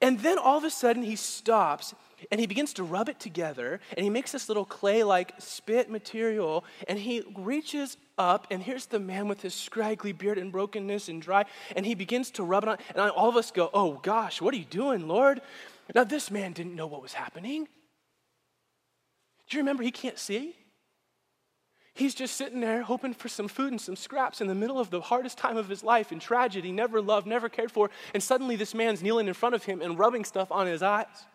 [0.00, 1.94] And then all of a sudden he stops
[2.30, 5.90] and he begins to rub it together and he makes this little clay like spit
[5.90, 11.08] material and he reaches up and here's the man with his scraggly beard and brokenness
[11.08, 13.94] and dry and he begins to rub it on and all of us go oh
[14.02, 15.40] gosh what are you doing lord
[15.94, 17.66] now this man didn't know what was happening
[19.48, 20.54] do you remember he can't see
[21.94, 24.90] He's just sitting there hoping for some food and some scraps in the middle of
[24.90, 27.90] the hardest time of his life in tragedy, never loved, never cared for.
[28.14, 31.26] And suddenly this man's kneeling in front of him and rubbing stuff on his eyes.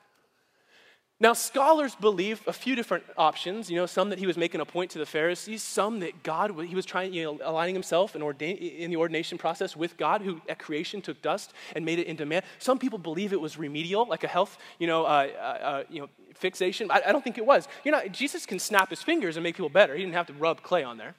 [1.19, 3.71] Now, scholars believe a few different options.
[3.71, 6.51] You know, some that he was making a point to the Pharisees, some that God,
[6.67, 10.21] he was trying, you know, aligning himself in, ordain, in the ordination process with God,
[10.21, 12.43] who at creation took dust and made it into man.
[12.59, 16.01] Some people believe it was remedial, like a health, you know, uh, uh, uh, you
[16.01, 16.91] know fixation.
[16.91, 17.67] I, I don't think it was.
[17.83, 19.95] You know, Jesus can snap his fingers and make people better.
[19.95, 21.15] He didn't have to rub clay on there.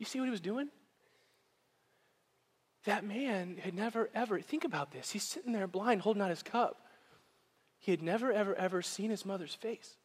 [0.00, 0.68] You see what he was doing?
[2.86, 5.12] That man had never, ever, think about this.
[5.12, 6.83] He's sitting there blind, holding out his cup.
[7.84, 9.98] He had never, ever, ever seen his mother's face.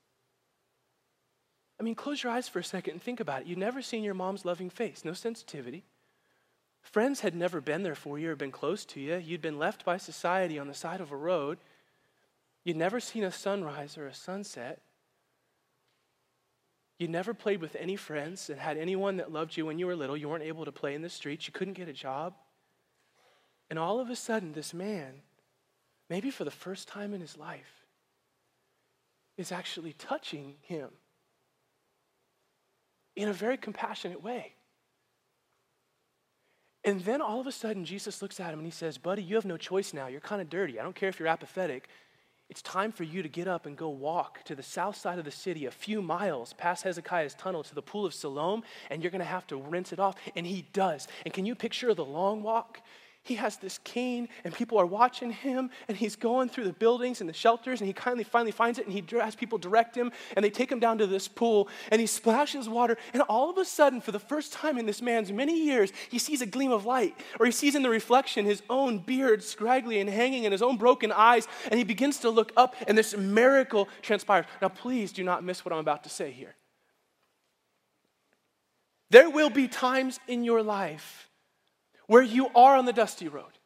[1.80, 3.48] I mean, close your eyes for a second and think about it.
[3.48, 5.86] You've never seen your mom's loving face, no sensitivity.
[6.82, 9.16] Friends had never been there for you or been close to you.
[9.16, 11.58] You'd been left by society on the side of a road.
[12.66, 14.82] You'd never seen a sunrise or a sunset.
[16.98, 19.96] You never played with any friends and had anyone that loved you when you were
[19.96, 20.18] little.
[20.18, 21.48] You weren't able to play in the streets.
[21.48, 22.34] You couldn't get a job.
[23.70, 25.22] And all of a sudden, this man
[26.10, 27.86] maybe for the first time in his life,
[29.38, 30.90] is actually touching him
[33.16, 34.54] in a very compassionate way.
[36.84, 39.36] And then all of a sudden, Jesus looks at him and he says, Buddy, you
[39.36, 40.08] have no choice now.
[40.08, 40.80] You're kind of dirty.
[40.80, 41.90] I don't care if you're apathetic.
[42.50, 45.26] It's time for you to get up and go walk to the south side of
[45.26, 49.12] the city, a few miles past Hezekiah's tunnel to the pool of Siloam, and you're
[49.12, 50.16] going to have to rinse it off.
[50.36, 51.08] And he does.
[51.26, 52.82] And can you picture the long walk?
[53.30, 57.22] He has this cane and people are watching him and he's going through the buildings
[57.22, 60.12] and the shelters and he kindly finally finds it and he has people direct him
[60.36, 63.58] and they take him down to this pool and he splashes water and all of
[63.60, 66.72] a sudden for the first time in this man's many years he sees a gleam
[66.72, 70.52] of light or he sees in the reflection his own beard scraggly and hanging and
[70.52, 74.46] his own broken eyes and he begins to look up and this miracle transpires.
[74.60, 76.56] Now please do not miss what i'm about to say here.
[79.12, 81.29] There will be times in your life
[82.10, 83.60] where you are on the dusty road.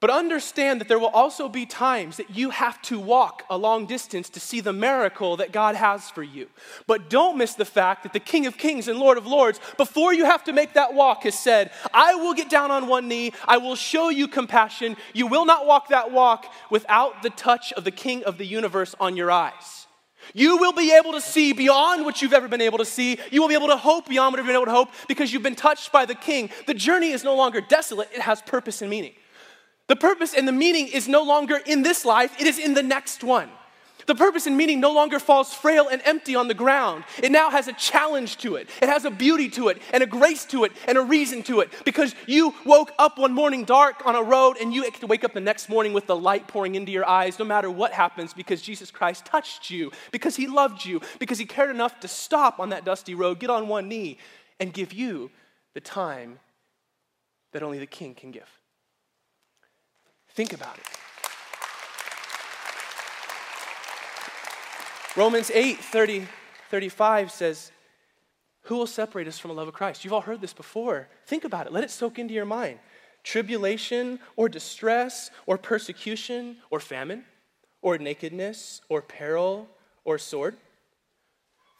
[0.00, 3.86] But understand that there will also be times that you have to walk a long
[3.86, 6.48] distance to see the miracle that God has for you.
[6.86, 10.14] But don't miss the fact that the King of Kings and Lord of Lords, before
[10.14, 13.32] you have to make that walk, has said, I will get down on one knee,
[13.48, 14.96] I will show you compassion.
[15.12, 18.94] You will not walk that walk without the touch of the King of the universe
[19.00, 19.79] on your eyes.
[20.34, 23.18] You will be able to see beyond what you've ever been able to see.
[23.30, 25.42] You will be able to hope beyond what you've been able to hope because you've
[25.42, 26.50] been touched by the King.
[26.66, 29.12] The journey is no longer desolate, it has purpose and meaning.
[29.88, 32.82] The purpose and the meaning is no longer in this life, it is in the
[32.82, 33.50] next one.
[34.06, 37.04] The purpose and meaning no longer falls frail and empty on the ground.
[37.22, 38.68] It now has a challenge to it.
[38.80, 41.60] It has a beauty to it, and a grace to it, and a reason to
[41.60, 41.70] it.
[41.84, 45.40] Because you woke up one morning dark on a road, and you wake up the
[45.40, 48.90] next morning with the light pouring into your eyes, no matter what happens, because Jesus
[48.90, 52.84] Christ touched you, because He loved you, because He cared enough to stop on that
[52.84, 54.18] dusty road, get on one knee,
[54.58, 55.30] and give you
[55.74, 56.38] the time
[57.52, 58.48] that only the King can give.
[60.30, 60.86] Think about it.
[65.16, 66.28] Romans 8 30,
[66.70, 67.72] 35 says,
[68.62, 70.04] Who will separate us from the love of Christ?
[70.04, 71.08] You've all heard this before.
[71.26, 72.78] Think about it, let it soak into your mind.
[73.24, 77.24] Tribulation or distress or persecution or famine
[77.82, 79.68] or nakedness or peril
[80.04, 80.56] or sword.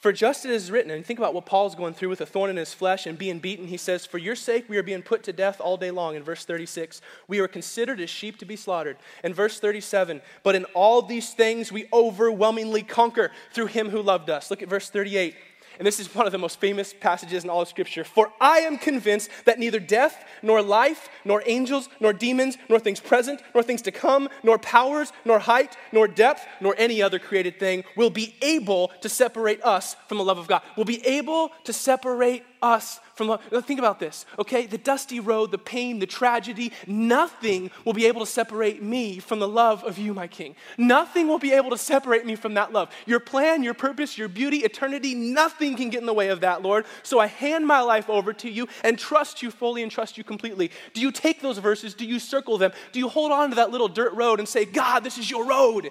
[0.00, 2.26] For just as it is written, and think about what Paul's going through with a
[2.26, 5.02] thorn in his flesh and being beaten, he says, For your sake we are being
[5.02, 6.16] put to death all day long.
[6.16, 8.96] In verse 36, we are considered as sheep to be slaughtered.
[9.22, 14.30] In verse 37, but in all these things we overwhelmingly conquer through him who loved
[14.30, 14.50] us.
[14.50, 15.34] Look at verse 38.
[15.81, 18.05] And this is one of the most famous passages in all of Scripture.
[18.05, 23.01] For I am convinced that neither death, nor life, nor angels, nor demons, nor things
[23.01, 27.59] present, nor things to come, nor powers, nor height, nor depth, nor any other created
[27.59, 30.61] thing will be able to separate us from the love of God.
[30.77, 33.66] Will be able to separate us from uh, love.
[33.66, 34.64] Think about this, okay?
[34.64, 39.40] The dusty road, the pain, the tragedy, nothing will be able to separate me from
[39.40, 40.56] the love of you, my King.
[40.78, 42.88] Nothing will be able to separate me from that love.
[43.04, 46.62] Your plan, your purpose, your beauty, eternity, nothing can get in the way of that,
[46.62, 46.87] Lord.
[47.02, 50.24] So I hand my life over to you and trust you fully and trust you
[50.24, 50.70] completely.
[50.94, 51.92] Do you take those verses?
[51.92, 52.72] Do you circle them?
[52.92, 55.44] Do you hold on to that little dirt road and say, God, this is your
[55.44, 55.90] road?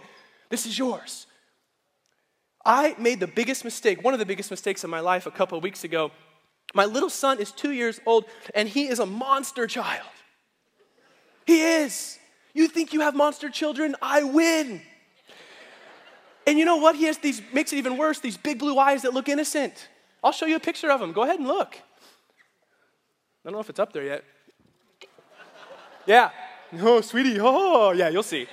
[0.50, 1.28] This is yours.
[2.66, 5.60] I made the biggest mistake, one of the biggest mistakes of my life a couple
[5.60, 6.12] of weeks ago
[6.74, 10.08] my little son is two years old and he is a monster child.
[11.46, 12.20] He is.
[12.54, 13.96] You think you have monster children?
[14.02, 14.82] I win.
[16.46, 16.96] And you know what?
[16.96, 19.88] He has these, makes it even worse, these big blue eyes that look innocent.
[20.24, 21.12] I'll show you a picture of him.
[21.12, 21.76] Go ahead and look.
[21.76, 21.82] I
[23.46, 24.24] don't know if it's up there yet.
[26.06, 26.32] Yeah.
[26.80, 27.38] Oh, sweetie.
[27.40, 28.48] Oh, yeah, you'll see.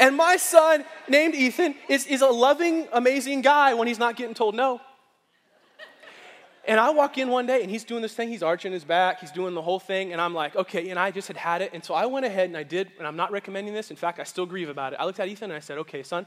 [0.00, 4.34] And my son, named Ethan, is, is a loving, amazing guy when he's not getting
[4.34, 4.80] told no.
[6.64, 9.20] And I walk in one day and he's doing this thing, he's arching his back,
[9.20, 11.72] he's doing the whole thing, and I'm like, okay, and I just had had it.
[11.74, 13.90] And so I went ahead and I did, and I'm not recommending this.
[13.90, 15.00] In fact, I still grieve about it.
[15.00, 16.24] I looked at Ethan and I said, okay, son,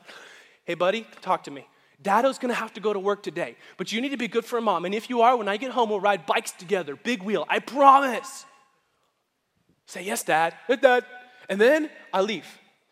[0.65, 1.67] hey, buddy, talk to me.
[2.01, 4.59] Dado's gonna have to go to work today, but you need to be good for
[4.59, 4.83] mom.
[4.83, 7.59] And if you are, when I get home, we'll ride bikes together, big wheel, I
[7.59, 8.45] promise.
[9.85, 11.05] Say, yes, dad, yes, dad.
[11.47, 12.45] And then I leave.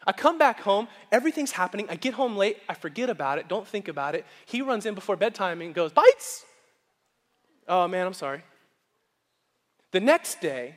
[0.05, 1.87] I come back home, everything's happening.
[1.89, 4.25] I get home late, I forget about it, don't think about it.
[4.45, 6.45] He runs in before bedtime and goes, Bites!
[7.67, 8.43] Oh man, I'm sorry.
[9.91, 10.75] The next day,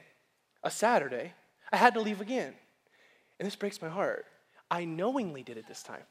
[0.62, 1.32] a Saturday,
[1.72, 2.54] I had to leave again.
[3.38, 4.26] And this breaks my heart.
[4.70, 6.02] I knowingly did it this time.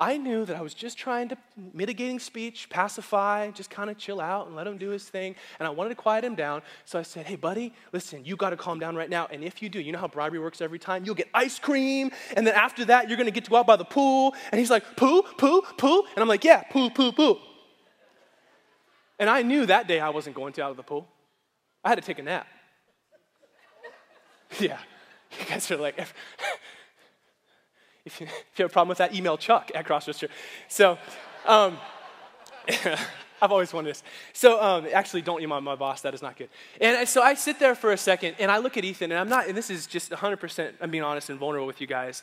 [0.00, 1.36] I knew that I was just trying to
[1.72, 5.36] mitigating speech, pacify, just kind of chill out and let him do his thing.
[5.60, 6.62] And I wanted to quiet him down.
[6.84, 9.28] So I said, Hey, buddy, listen, you got to calm down right now.
[9.30, 11.04] And if you do, you know how bribery works every time?
[11.04, 12.10] You'll get ice cream.
[12.36, 14.34] And then after that, you're going to get to go out by the pool.
[14.50, 16.02] And he's like, Poo, poo, poo.
[16.14, 17.38] And I'm like, Yeah, poo, poo, poo.
[19.18, 21.08] And I knew that day I wasn't going to out of the pool.
[21.84, 22.46] I had to take a nap.
[24.60, 24.78] yeah.
[25.38, 25.98] You guys are like,
[28.04, 30.24] if, you, have a problem with that, email Chuck at Crossroads.
[30.68, 30.98] So,
[31.46, 31.78] um,
[33.42, 34.02] I've always wanted this.
[34.32, 36.00] So, um, actually, don't email my boss.
[36.02, 36.48] That is not good.
[36.80, 39.28] And so I sit there for a second, and I look at Ethan, and I'm
[39.28, 42.22] not, and this is just 100%, I'm being honest and vulnerable with you guys.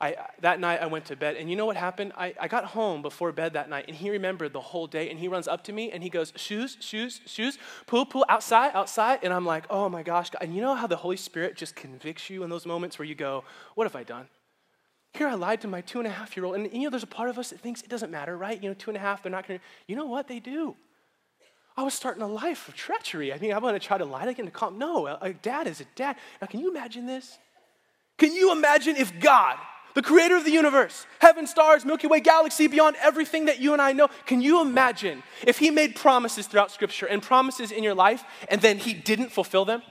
[0.00, 2.12] I, that night I went to bed, and you know what happened?
[2.16, 5.18] I, I got home before bed that night, and he remembered the whole day, and
[5.18, 9.18] he runs up to me, and he goes, shoes, shoes, shoes, pool, pool, outside, outside,
[9.24, 10.30] and I'm like, oh my gosh.
[10.40, 13.16] And you know how the Holy Spirit just convicts you in those moments where you
[13.16, 13.42] go,
[13.74, 14.28] what have I done?
[15.14, 17.02] Here I lied to my two and a half year old, and you know, there's
[17.02, 18.62] a part of us that thinks it doesn't matter, right?
[18.62, 20.28] You know, two and a half, they're not gonna, you know what?
[20.28, 20.76] They do.
[21.76, 23.32] I was starting a life of treachery.
[23.32, 24.78] I mean, I'm gonna try to lie to get to calm.
[24.78, 26.16] No, a, a dad is a dad.
[26.40, 27.38] Now, can you imagine this?
[28.16, 29.56] Can you imagine if God,
[29.98, 33.82] the creator of the universe, heaven, stars, Milky Way galaxy, beyond everything that you and
[33.82, 34.06] I know.
[34.26, 38.60] Can you imagine if he made promises throughout Scripture and promises in your life and
[38.60, 39.82] then he didn't fulfill them?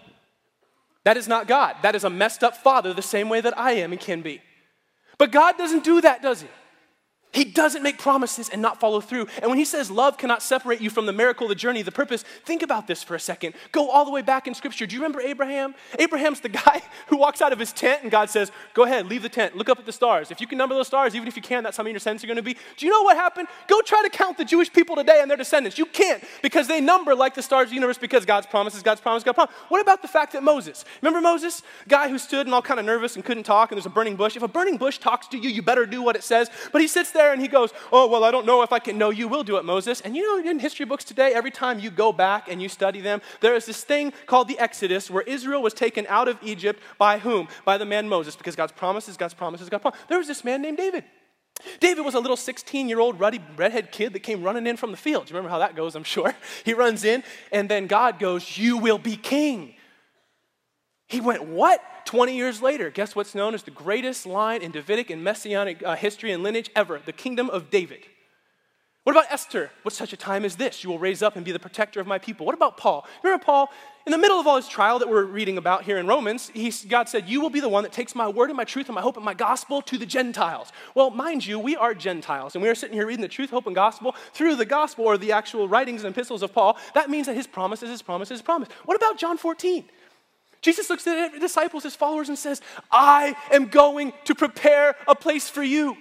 [1.04, 1.76] That is not God.
[1.82, 4.42] That is a messed up father, the same way that I am and can be.
[5.18, 6.48] But God doesn't do that, does he?
[7.34, 9.28] He doesn't make promises and not follow through.
[9.42, 12.24] And when he says love cannot separate you from the miracle, the journey, the purpose,
[12.46, 13.54] think about this for a second.
[13.72, 14.86] Go all the way back in scripture.
[14.86, 15.76] Do you remember Abraham?
[16.00, 19.24] Abraham's the guy who walks out of his tent and God says, Go ahead, leave
[19.24, 20.32] the tent, look up at the stars.
[20.32, 22.24] If you can number those stars, even if you can, that's how many your descendants
[22.24, 22.56] are going to be.
[22.78, 23.50] Do you know what happened?
[23.68, 25.78] Go try to count the Jewish people today and their descendants.
[25.78, 29.02] You can't because they number like the stars of the universe because God's promises, God's
[29.02, 29.54] promise, God's promise.
[29.68, 31.62] What about the fact that Moses, remember Moses?
[31.88, 34.16] Guy who stood and all kind of nervous and couldn't talk, and there's a burning
[34.16, 34.36] bush.
[34.36, 36.50] If a burning bush talks to you, you better do what it says.
[36.72, 38.98] But he sits there and he goes, Oh, well, I don't know if I can.
[38.98, 40.02] No, you will do it, Moses.
[40.02, 43.02] And you know, in history books today, every time you go back and you study
[43.02, 46.82] them, there is this thing called the Exodus where Israel was taken out of Egypt
[46.98, 47.48] by whom?
[47.66, 50.06] By the man Moses, because God's promises, God's promises, God's promises.
[50.08, 51.04] There was this man named David.
[51.80, 54.92] David was a little 16 year old ruddy redhead kid that came running in from
[54.92, 55.30] the field.
[55.30, 55.96] You remember how that goes?
[55.96, 56.36] I'm sure.
[56.66, 59.74] He runs in, and then God goes, You will be king.
[61.08, 61.82] He went, What?
[62.06, 65.98] 20 years later, guess what's known as the greatest line in Davidic and Messianic uh,
[65.98, 68.00] history and lineage ever the kingdom of David.
[69.04, 69.72] What about Esther?
[69.84, 70.84] What such a time as this?
[70.84, 72.46] You will raise up and be the protector of my people.
[72.46, 73.06] What about Paul?
[73.24, 73.70] Remember Paul?
[74.06, 76.74] In the middle of all his trial that we're reading about here in Romans, he,
[76.90, 78.96] God said, You will be the one that takes my word and my truth and
[78.96, 80.74] my hope and my gospel to the Gentiles.
[80.94, 83.66] Well, mind you, we are Gentiles, and we are sitting here reading the truth, hope,
[83.66, 86.78] and gospel through the gospel or the actual writings and epistles of Paul.
[86.94, 88.68] That means that his promise is his promise is his promise.
[88.84, 89.86] What about John 14?
[90.62, 95.16] Jesus looks at his disciples, his followers, and says, I am going to prepare a
[95.16, 95.98] place for you.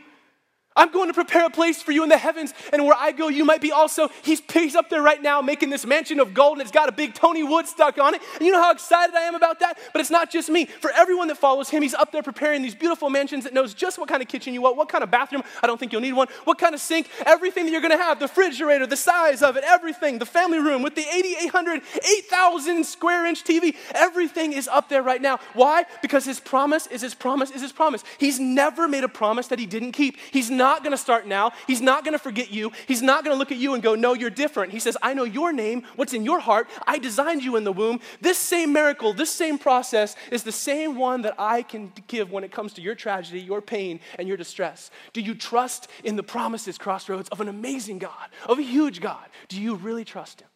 [0.76, 3.28] I'm going to prepare a place for you in the heavens, and where I go,
[3.28, 4.08] you might be also.
[4.22, 6.92] He's, he's up there right now making this mansion of gold, and it's got a
[6.92, 8.20] big Tony Wood stuck on it.
[8.34, 9.78] And you know how excited I am about that?
[9.92, 10.66] But it's not just me.
[10.66, 13.98] For everyone that follows him, he's up there preparing these beautiful mansions that knows just
[13.98, 15.42] what kind of kitchen you want, what kind of bathroom.
[15.62, 16.28] I don't think you'll need one.
[16.44, 19.56] What kind of sink, everything that you're going to have, the refrigerator, the size of
[19.56, 23.74] it, everything, the family room with the 8,800, 8,000 square inch TV.
[23.94, 25.38] Everything is up there right now.
[25.54, 25.84] Why?
[26.02, 28.04] Because his promise is his promise is his promise.
[28.18, 30.18] He's never made a promise that he didn't keep.
[30.30, 31.52] He's not not going to start now.
[31.68, 32.72] He's not going to forget you.
[32.88, 34.72] He's not going to look at you and go, No, you're different.
[34.72, 36.68] He says, I know your name, what's in your heart.
[36.86, 38.00] I designed you in the womb.
[38.20, 42.42] This same miracle, this same process is the same one that I can give when
[42.42, 44.90] it comes to your tragedy, your pain, and your distress.
[45.12, 49.24] Do you trust in the promises, Crossroads, of an amazing God, of a huge God?
[49.48, 50.48] Do you really trust Him?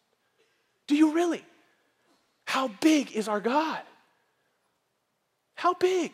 [0.89, 1.45] Do you really?
[2.47, 3.83] How big is our God?
[5.55, 6.13] How big?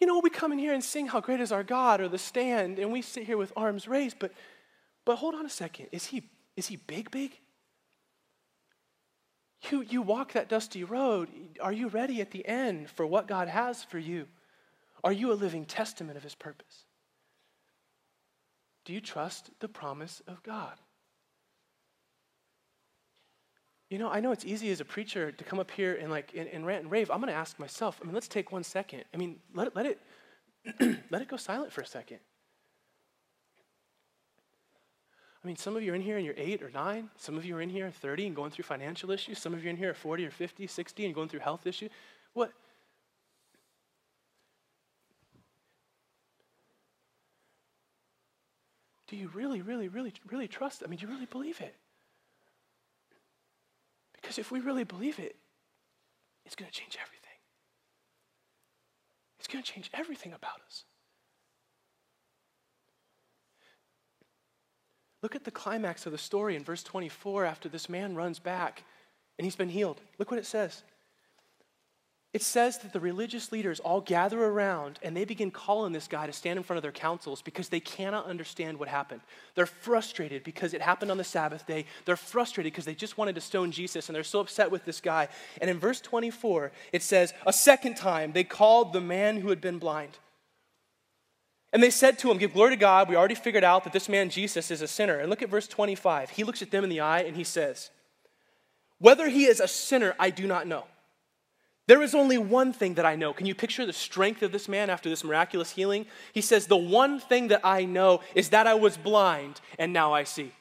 [0.00, 2.18] You know, we come in here and sing How Great is Our God or The
[2.18, 4.32] Stand, and we sit here with arms raised, but,
[5.04, 5.88] but hold on a second.
[5.90, 6.22] Is he,
[6.56, 7.32] is he big, big?
[9.70, 11.28] You, you walk that dusty road.
[11.60, 14.26] Are you ready at the end for what God has for you?
[15.02, 16.84] Are you a living testament of his purpose?
[18.84, 20.74] Do you trust the promise of God?
[23.90, 26.32] You know, I know it's easy as a preacher to come up here and like
[26.36, 27.10] and, and rant and rave.
[27.10, 27.98] I'm going to ask myself.
[28.02, 29.04] I mean, let's take one second.
[29.14, 30.00] I mean, let it let it
[31.10, 32.18] let it go silent for a second.
[35.42, 37.08] I mean, some of you are in here and you're eight or nine.
[37.16, 39.38] Some of you are in here 30 and going through financial issues.
[39.38, 41.66] Some of you are in here at 40 or 50, 60 and going through health
[41.66, 41.90] issues.
[42.34, 42.52] What?
[49.06, 50.82] Do you really, really, really, really trust?
[50.84, 51.74] I mean, do you really believe it?
[54.28, 55.36] Because if we really believe it,
[56.44, 57.38] it's going to change everything.
[59.38, 60.84] It's going to change everything about us.
[65.22, 68.84] Look at the climax of the story in verse 24 after this man runs back
[69.38, 70.02] and he's been healed.
[70.18, 70.82] Look what it says.
[72.38, 76.24] It says that the religious leaders all gather around and they begin calling this guy
[76.24, 79.22] to stand in front of their councils because they cannot understand what happened.
[79.56, 81.84] They're frustrated because it happened on the Sabbath day.
[82.04, 85.00] They're frustrated because they just wanted to stone Jesus and they're so upset with this
[85.00, 85.26] guy.
[85.60, 89.60] And in verse 24, it says, A second time they called the man who had
[89.60, 90.16] been blind.
[91.72, 93.08] And they said to him, Give glory to God.
[93.08, 95.18] We already figured out that this man Jesus is a sinner.
[95.18, 96.30] And look at verse 25.
[96.30, 97.90] He looks at them in the eye and he says,
[99.00, 100.84] Whether he is a sinner, I do not know.
[101.88, 103.32] There is only one thing that I know.
[103.32, 106.04] Can you picture the strength of this man after this miraculous healing?
[106.34, 110.12] He says, The one thing that I know is that I was blind and now
[110.12, 110.52] I see.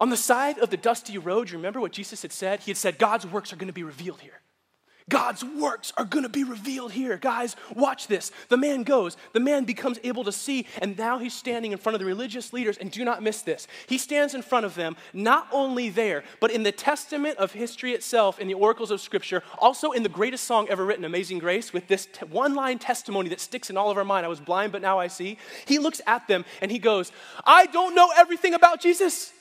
[0.00, 2.60] On the side of the dusty road, you remember what Jesus had said?
[2.60, 4.40] He had said, God's works are going to be revealed here.
[5.10, 7.18] God's works are going to be revealed here.
[7.18, 8.32] Guys, watch this.
[8.48, 11.94] The man goes, the man becomes able to see, and now he's standing in front
[11.94, 12.78] of the religious leaders.
[12.78, 13.66] And do not miss this.
[13.88, 17.92] He stands in front of them, not only there, but in the testament of history
[17.92, 21.72] itself, in the oracles of Scripture, also in the greatest song ever written, Amazing Grace,
[21.72, 24.24] with this t- one line testimony that sticks in all of our mind.
[24.24, 25.36] I was blind, but now I see.
[25.66, 27.10] He looks at them and he goes,
[27.44, 29.32] I don't know everything about Jesus.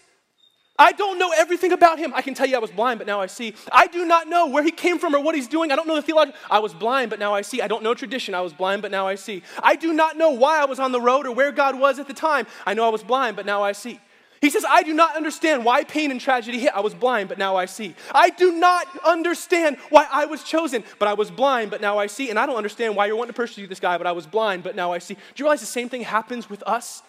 [0.80, 2.14] I don't know everything about him.
[2.16, 3.54] I can tell you I was blind, but now I see.
[3.72, 5.72] I do not know where he came from or what he's doing.
[5.72, 6.32] I don't know the theology.
[6.50, 7.62] I was blind, but now I see.
[7.62, 8.34] I don't know tradition.
[8.34, 9.44] I was blind, but now I see.
[9.62, 12.08] I do not know why I was on the road or where God was at
[12.08, 12.48] the time.
[12.66, 14.00] I know I was blind, but now I see.
[14.42, 16.72] He says, I do not understand why pain and tragedy hit.
[16.74, 17.94] I was blind, but now I see.
[18.16, 22.08] I do not understand why I was chosen, but I was blind, but now I
[22.08, 22.30] see.
[22.30, 24.64] And I don't understand why you're wanting to persecute this guy, but I was blind,
[24.64, 25.16] but now I see.
[25.16, 27.04] Do you realize the same thing happens with us?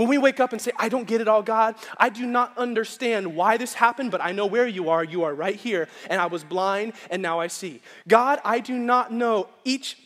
[0.00, 2.56] When we wake up and say, I don't get it all, God, I do not
[2.56, 5.04] understand why this happened, but I know where you are.
[5.04, 5.88] You are right here.
[6.08, 7.82] And I was blind, and now I see.
[8.08, 9.98] God, I do not know each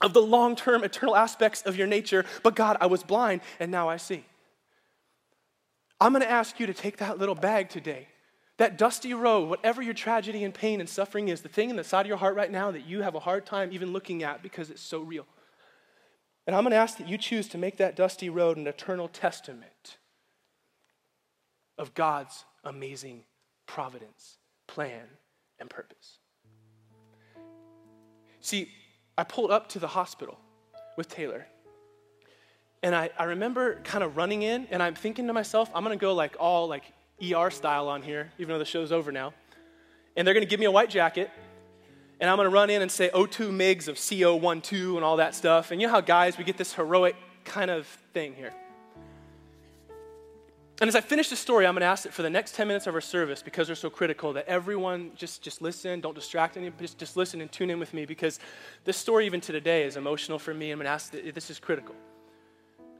[0.00, 3.70] of the long term eternal aspects of your nature, but God, I was blind, and
[3.70, 4.24] now I see.
[6.00, 8.08] I'm to ask you to take that little bag today,
[8.56, 11.84] that dusty road, whatever your tragedy and pain and suffering is, the thing in the
[11.84, 14.42] side of your heart right now that you have a hard time even looking at
[14.42, 15.26] because it's so real.
[16.46, 19.08] And I'm going to ask that you choose to make that dusty road an eternal
[19.08, 19.98] testament
[21.78, 23.24] of God's amazing
[23.66, 25.04] providence, plan,
[25.58, 26.18] and purpose.
[28.40, 28.68] See,
[29.16, 30.38] I pulled up to the hospital
[30.96, 31.46] with Taylor.
[32.82, 35.96] And I, I remember kind of running in, and I'm thinking to myself, I'm gonna
[35.96, 36.82] go like all like
[37.22, 39.32] ER style on here, even though the show's over now.
[40.16, 41.30] And they're gonna give me a white jacket,
[42.22, 45.34] and I'm going to run in and say O2 MIGs of CO12 and all that
[45.34, 45.72] stuff.
[45.72, 48.54] And you know how guys, we get this heroic kind of thing here.
[50.80, 52.68] And as I finish the story, I'm going to ask that for the next 10
[52.68, 56.56] minutes of our service, because they're so critical, that everyone just, just listen, don't distract
[56.56, 58.38] anybody, just, just listen and tune in with me, because
[58.84, 60.70] this story, even to today, is emotional for me.
[60.70, 61.96] I'm going to ask that this is critical.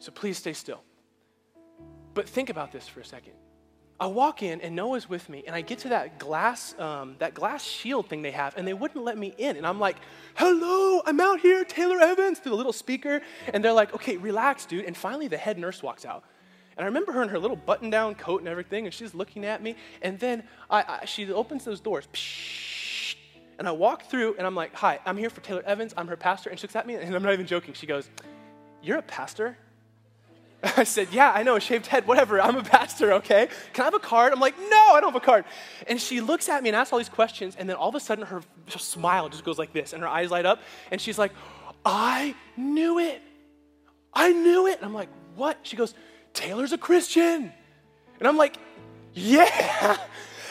[0.01, 0.83] So please stay still.
[2.13, 3.35] But think about this for a second.
[4.03, 7.35] I walk in and Noah's with me, and I get to that glass, um, that
[7.35, 9.57] glass shield thing they have, and they wouldn't let me in.
[9.57, 9.97] And I'm like,
[10.35, 13.23] "Hello, I'm out here, Taylor Evans," through the little speaker,
[13.55, 16.25] and they're like, "Okay, relax, dude." And finally, the head nurse walks out,
[16.77, 19.63] and I remember her in her little button-down coat and everything, and she's looking at
[19.63, 22.09] me, and then I, I, she opens those doors,
[23.61, 25.95] and I walk through, and I'm like, "Hi, I'm here for Taylor Evans.
[25.97, 27.73] I'm her pastor," and she looks at me, and I'm not even joking.
[27.73, 28.11] She goes,
[28.83, 29.57] "You're a pastor?"
[30.77, 32.41] I said, Yeah, I know, shaved head, whatever.
[32.41, 33.49] I'm a pastor, okay?
[33.73, 34.33] Can I have a card?
[34.33, 35.45] I'm like, No, I don't have a card.
[35.87, 38.01] And she looks at me and asks all these questions, and then all of a
[38.01, 41.33] sudden her smile just goes like this, and her eyes light up, and she's like,
[41.85, 43.21] I knew it.
[44.15, 44.77] I knew it.
[44.77, 45.59] And I'm like, What?
[45.63, 45.95] She goes,
[46.33, 47.53] Taylor's a Christian.
[48.19, 48.57] And I'm like,
[49.15, 49.97] Yeah.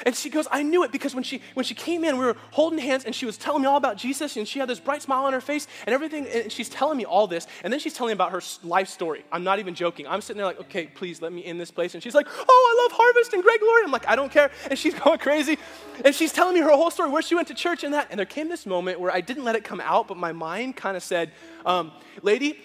[0.06, 2.38] And she goes, I knew it because when she when she came in, we were
[2.52, 5.02] holding hands and she was telling me all about Jesus and she had this bright
[5.02, 6.28] smile on her face and everything.
[6.28, 7.48] And she's telling me all this.
[7.64, 9.26] And then she's telling me about her life story.
[9.32, 10.08] I'm not even joking.
[10.08, 11.94] I'm sitting there like, okay, please let me in this place.
[11.94, 13.84] And she's like, oh, I love Harvest and Greg Laurie.
[13.84, 14.52] I'm like, I don't care.
[14.70, 15.58] And she's going crazy.
[16.04, 18.08] And she's telling me her whole story, where she went to church and that.
[18.10, 20.76] And there came this moment where I didn't let it come out, but my mind
[20.76, 21.32] kind of said,
[21.66, 21.92] um,
[22.22, 22.60] lady,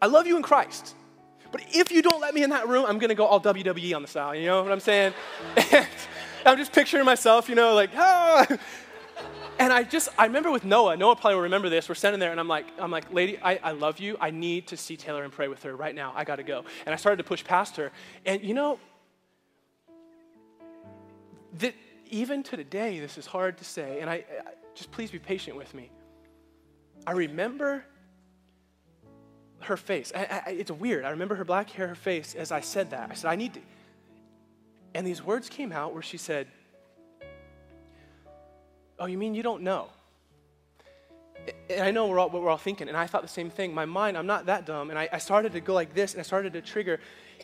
[0.00, 0.94] I love you in Christ.
[1.56, 3.96] But if you don't let me in that room, I'm going to go all WWE
[3.96, 4.34] on the style.
[4.34, 5.14] You know what I'm saying?
[5.72, 8.46] And I'm just picturing myself, you know, like, ah.
[9.58, 11.88] And I just, I remember with Noah, Noah probably will remember this.
[11.88, 14.16] We're standing there and I'm like, I'm like, lady, I, I love you.
[14.20, 16.12] I need to see Taylor and pray with her right now.
[16.14, 16.64] I got to go.
[16.84, 17.90] And I started to push past her.
[18.26, 18.78] And you know,
[21.58, 21.74] that
[22.10, 24.00] even to today, this is hard to say.
[24.02, 24.24] And I, I
[24.74, 25.90] just please be patient with me.
[27.06, 27.82] I remember
[29.66, 30.12] her face.
[30.14, 31.04] I, I, it's weird.
[31.04, 33.10] I remember her black hair, her face as I said that.
[33.10, 33.60] I said, I need to.
[34.94, 36.48] And these words came out where she said,
[38.98, 39.88] Oh, you mean you don't know?
[41.68, 43.74] And I know we're all, what we're all thinking, and I thought the same thing.
[43.74, 46.20] My mind, I'm not that dumb, and I, I started to go like this, and
[46.20, 46.98] I started to trigger.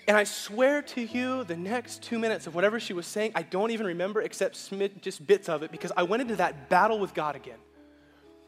[0.09, 3.43] And I swear to you, the next two minutes of whatever she was saying, I
[3.43, 7.15] don't even remember except just bits of it because I went into that battle with
[7.15, 7.59] God again.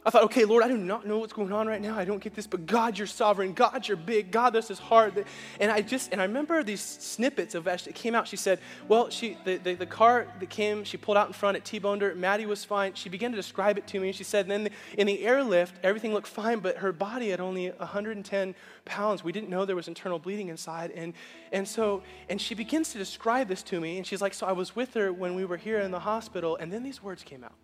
[0.06, 1.96] I thought, okay, Lord, I do not know what's going on right now.
[1.96, 3.54] I don't get this, but God, you're sovereign.
[3.54, 4.30] God, you're big.
[4.30, 5.24] God, this is hard.
[5.58, 8.28] And I just, and I remember these snippets of as it came out.
[8.28, 11.56] She said, well, she, the, the, the car that came, she pulled out in front,
[11.56, 12.14] it T-boned her.
[12.14, 12.92] Maddie was fine.
[12.92, 14.08] She began to describe it to me.
[14.08, 17.70] And she said, then in the airlift, everything looked fine, but her body had only
[17.70, 19.24] 110 pounds.
[19.24, 20.90] We didn't know there was internal bleeding inside.
[20.90, 21.14] And,
[21.50, 23.96] and so, and she begins to describe this to me.
[23.96, 26.56] And she's like, so I was with her when we were here in the hospital.
[26.56, 27.54] And then these words came out.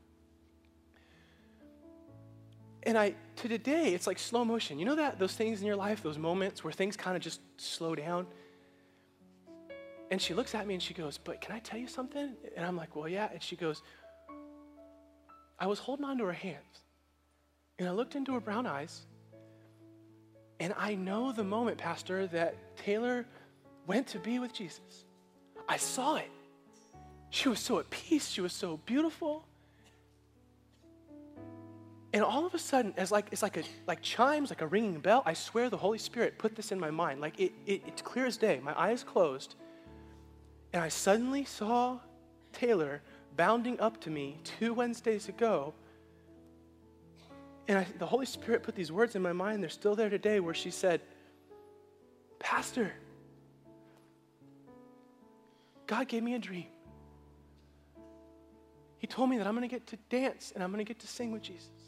[2.85, 4.79] And I, to today, it's like slow motion.
[4.79, 7.41] You know that, those things in your life, those moments where things kind of just
[7.59, 8.27] slow down?
[10.11, 12.35] And she looks at me and she goes, But can I tell you something?
[12.57, 13.29] And I'm like, Well, yeah.
[13.33, 13.83] And she goes,
[15.59, 16.85] I was holding on to her hands.
[17.79, 19.03] And I looked into her brown eyes.
[20.59, 23.27] And I know the moment, Pastor, that Taylor
[23.87, 25.05] went to be with Jesus.
[25.69, 26.31] I saw it.
[27.31, 28.29] She was so at peace.
[28.29, 29.47] She was so beautiful.
[32.13, 34.99] And all of a sudden, as like it's like a like chimes, like a ringing
[34.99, 35.23] bell.
[35.25, 37.21] I swear the Holy Spirit put this in my mind.
[37.21, 38.61] Like it, it it's clear as day.
[38.63, 39.55] My eyes closed,
[40.73, 42.01] and I suddenly saw
[42.53, 43.01] Taylor
[43.37, 45.73] bounding up to me two Wednesdays ago.
[47.69, 49.63] And I, the Holy Spirit put these words in my mind.
[49.63, 51.01] They're still there today, where she said,
[52.41, 52.93] "Pastor,
[55.87, 56.67] God gave me a dream.
[58.99, 60.99] He told me that I'm going to get to dance and I'm going to get
[60.99, 61.80] to sing with Jesus."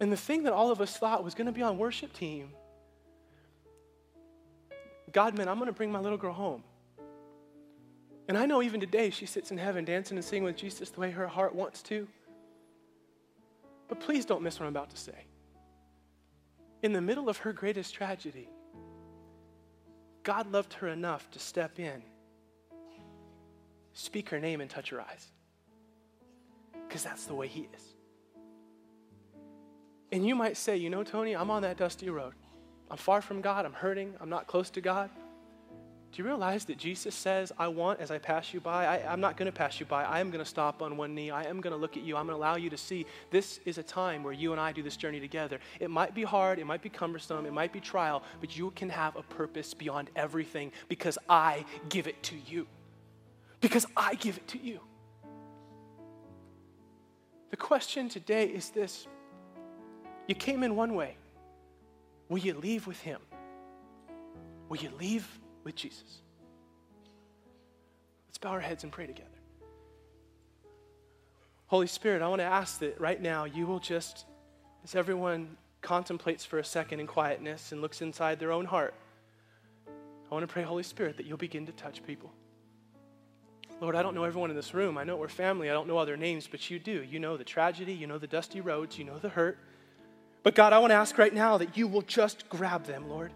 [0.00, 2.50] And the thing that all of us thought was going to be on worship team,
[5.12, 6.62] God meant, I'm going to bring my little girl home.
[8.28, 11.00] And I know even today she sits in heaven dancing and singing with Jesus the
[11.00, 12.06] way her heart wants to.
[13.88, 15.24] But please don't miss what I'm about to say.
[16.82, 18.48] In the middle of her greatest tragedy,
[20.22, 22.02] God loved her enough to step in,
[23.94, 25.26] speak her name, and touch her eyes.
[26.86, 27.94] Because that's the way He is.
[30.10, 32.34] And you might say, you know, Tony, I'm on that dusty road.
[32.90, 33.66] I'm far from God.
[33.66, 34.14] I'm hurting.
[34.20, 35.10] I'm not close to God.
[36.10, 38.86] Do you realize that Jesus says, I want as I pass you by?
[38.86, 40.04] I, am not going to pass you by.
[40.04, 41.30] I am going to stop on one knee.
[41.30, 42.16] I am going to look at you.
[42.16, 44.72] I'm going to allow you to see this is a time where you and I
[44.72, 45.60] do this journey together.
[45.80, 46.58] It might be hard.
[46.58, 47.44] It might be cumbersome.
[47.44, 52.06] It might be trial, but you can have a purpose beyond everything because I give
[52.06, 52.66] it to you.
[53.60, 54.80] Because I give it to you.
[57.50, 59.06] The question today is this
[60.28, 61.16] you came in one way.
[62.28, 63.20] Will you leave with Him?
[64.68, 65.26] Will you leave
[65.64, 66.20] with Jesus?
[68.28, 69.28] Let's bow our heads and pray together.
[71.66, 74.26] Holy Spirit, I want to ask that right now you will just,
[74.84, 78.94] as everyone contemplates for a second in quietness and looks inside their own heart,
[79.86, 82.30] I want to pray, Holy Spirit, that you'll begin to touch people.
[83.80, 84.98] Lord, I don't know everyone in this room.
[84.98, 85.70] I know we're family.
[85.70, 87.02] I don't know all their names, but you do.
[87.02, 87.92] You know the tragedy.
[87.92, 88.98] You know the dusty roads.
[88.98, 89.58] You know the hurt.
[90.42, 93.32] But God, I want to ask right now that you will just grab them, Lord.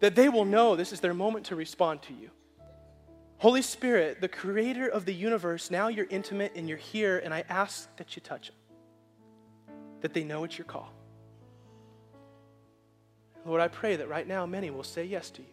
[0.00, 2.30] That they will know this is their moment to respond to you.
[3.38, 7.44] Holy Spirit, the creator of the universe, now you're intimate and you're here, and I
[7.48, 8.56] ask that you touch them,
[10.00, 10.92] that they know it's your call.
[13.44, 15.48] Lord, I pray that right now many will say yes to you.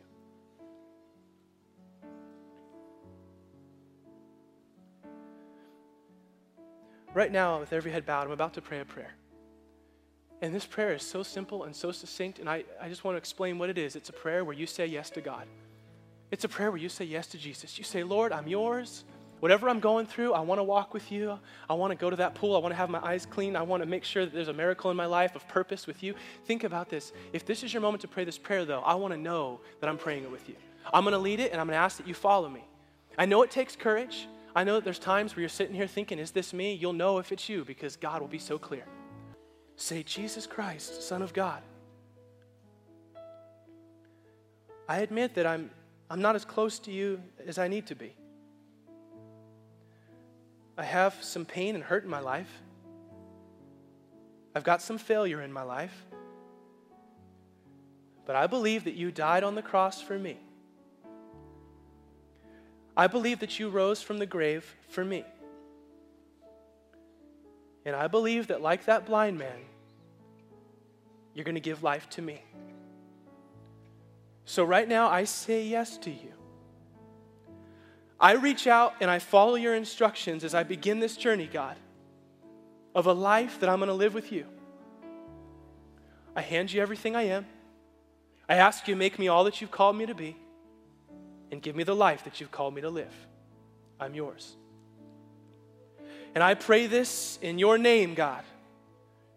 [7.15, 9.15] Right now, with every head bowed, I'm about to pray a prayer.
[10.41, 13.17] And this prayer is so simple and so succinct, and I, I just want to
[13.17, 13.95] explain what it is.
[13.95, 15.45] It's a prayer where you say yes to God.
[16.31, 17.77] It's a prayer where you say yes to Jesus.
[17.77, 19.03] You say, Lord, I'm yours.
[19.39, 21.39] Whatever I'm going through, I want to walk with you.
[21.69, 22.55] I want to go to that pool.
[22.55, 23.55] I want to have my eyes clean.
[23.55, 26.03] I want to make sure that there's a miracle in my life of purpose with
[26.03, 26.13] you.
[26.45, 27.13] Think about this.
[27.31, 29.89] If this is your moment to pray this prayer, though, I want to know that
[29.89, 30.55] I'm praying it with you.
[30.93, 32.63] I'm going to lead it and I'm going to ask that you follow me.
[33.17, 34.27] I know it takes courage.
[34.55, 36.73] I know that there's times where you're sitting here thinking, is this me?
[36.73, 38.85] You'll know if it's you because God will be so clear.
[39.82, 41.61] Say, Jesus Christ, Son of God.
[44.89, 45.71] I admit that I'm,
[46.09, 48.13] I'm not as close to you as I need to be.
[50.77, 52.49] I have some pain and hurt in my life.
[54.53, 56.05] I've got some failure in my life.
[58.25, 60.38] But I believe that you died on the cross for me.
[62.97, 65.23] I believe that you rose from the grave for me.
[67.89, 69.57] And I believe that, like that blind man,
[71.33, 72.43] you're going to give life to me.
[74.45, 76.31] So, right now, I say yes to you.
[78.19, 81.77] I reach out and I follow your instructions as I begin this journey, God,
[82.93, 84.45] of a life that I'm going to live with you.
[86.35, 87.47] I hand you everything I am.
[88.47, 90.37] I ask you make me all that you've called me to be
[91.51, 93.15] and give me the life that you've called me to live.
[93.99, 94.55] I'm yours.
[96.36, 98.43] And I pray this in your name, God,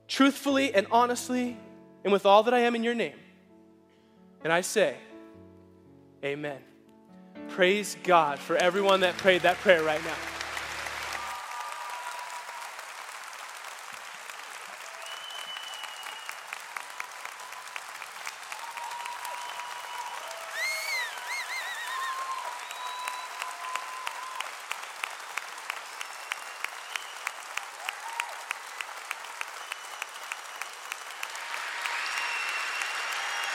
[0.09, 1.57] truthfully and honestly,
[2.05, 3.17] and with all that I am in your name.
[4.45, 4.97] And I say,
[6.25, 6.59] Amen.
[7.49, 10.32] Praise God for everyone that prayed that prayer right now.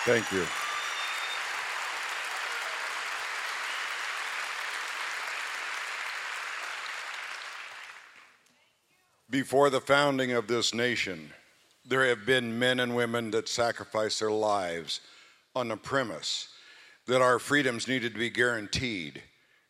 [0.08, 0.46] Thank you.
[9.30, 11.34] Before the founding of this nation,
[11.84, 15.02] there have been men and women that sacrificed their lives
[15.54, 16.48] on the premise
[17.06, 19.22] that our freedoms needed to be guaranteed,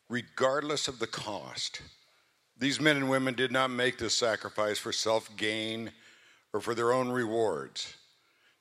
[0.08, 1.82] regardless of the cost.
[2.60, 5.90] These men and women did not make this sacrifice for self gain
[6.54, 7.97] or for their own rewards.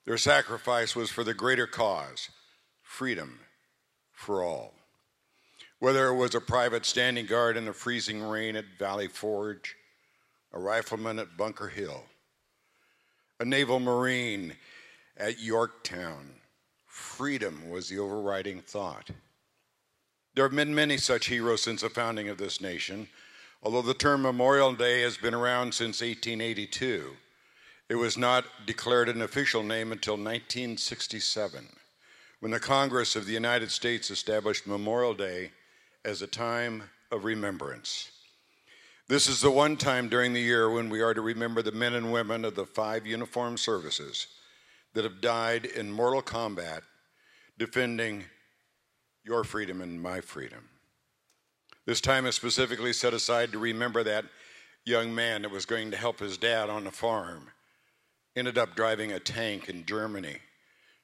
[0.07, 2.31] Their sacrifice was for the greater cause
[2.81, 3.41] freedom
[4.13, 4.73] for all.
[5.81, 9.77] Whether it was a private standing guard in the freezing rain at Valley Forge,
[10.53, 12.05] a rifleman at Bunker Hill,
[13.41, 14.55] a naval marine
[15.17, 16.37] at Yorktown.
[16.87, 19.11] Freedom was the overriding thought.
[20.35, 23.09] There have been many such heroes since the founding of this nation.
[23.63, 27.17] Although the term Memorial Day has been around since 1882,
[27.89, 31.67] it was not declared an official name until 1967,
[32.41, 35.53] when the Congress of the United States established Memorial Day
[36.05, 38.11] as a time of remembrance.
[39.09, 41.95] This is the one time during the year when we are to remember the men
[41.95, 44.27] and women of the five uniformed services
[44.95, 46.83] that have died in mortal combat
[47.57, 48.25] defending
[49.25, 50.69] your freedom and my freedom.
[51.85, 54.25] This time is specifically set aside to remember that
[54.85, 57.49] young man that was going to help his dad on the farm,
[58.37, 60.37] ended up driving a tank in Germany,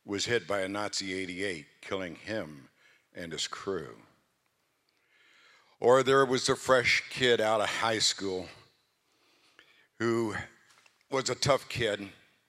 [0.05, 2.69] was hit by a Nazi 88, killing him
[3.15, 3.97] and his crew.
[5.81, 8.49] Or there was a fresh kid out of high school
[9.99, 10.35] who
[11.11, 12.09] was a tough kid,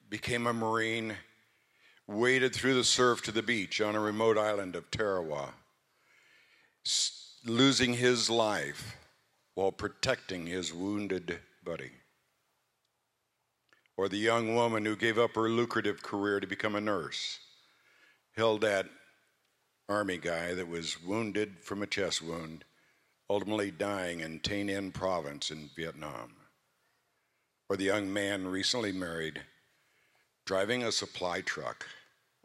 [0.10, 1.16] became a Marine,
[2.08, 5.54] waded through the surf to the beach on a remote island of Tarawa,
[7.46, 8.98] losing his life
[9.54, 11.92] while protecting his wounded buddy.
[13.96, 17.39] Or the young woman who gave up her lucrative career to become a nurse,
[18.36, 18.88] held that
[19.88, 22.66] army guy that was wounded from a chest wound
[23.30, 26.36] ultimately dying in Tay Ninh province in Vietnam.
[27.70, 29.41] Or the young man recently married,
[30.46, 31.88] driving a supply truck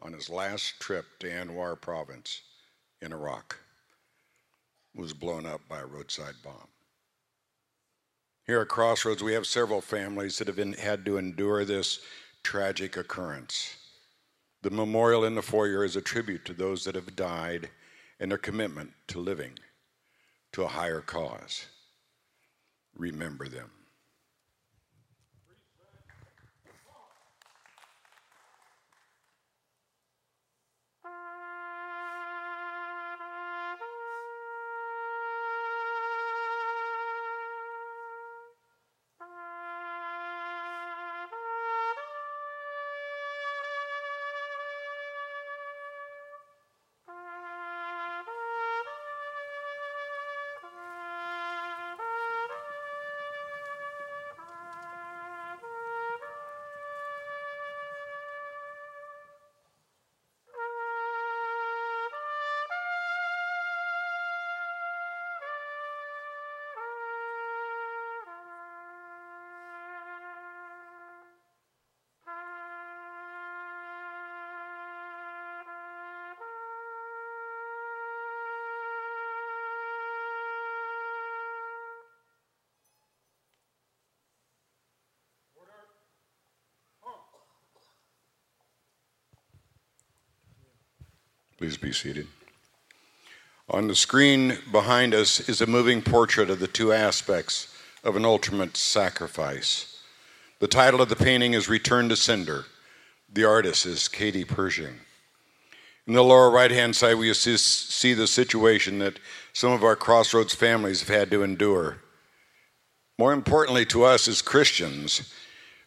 [0.01, 2.41] on his last trip to Anbar province
[3.01, 3.59] in Iraq,
[4.95, 6.69] was blown up by a roadside bomb.
[8.49, 11.99] Here at Crossroads, we have several families that have been, had to endure this
[12.41, 13.75] tragic occurrence.
[14.63, 17.69] The memorial in the foyer is a tribute to those that have died
[18.19, 19.59] and their commitment to living
[20.53, 21.67] to a higher cause.
[22.95, 23.69] Remember them.
[91.59, 92.25] Please be seated.
[93.69, 98.23] On the screen behind us is a moving portrait of the two aspects of an
[98.23, 100.01] ultimate sacrifice.
[100.59, 102.63] The title of the painting is Return to Cinder.
[103.29, 105.01] The artist is Katie Pershing.
[106.07, 109.19] In the lower right hand side, we see the situation that
[109.51, 111.97] some of our crossroads families have had to endure.
[113.17, 115.33] More importantly to us as Christians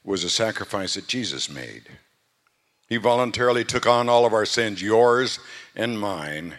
[0.04, 1.88] was a sacrifice that Jesus made.
[2.92, 5.38] He voluntarily took on all of our sins, yours
[5.74, 6.56] and mine,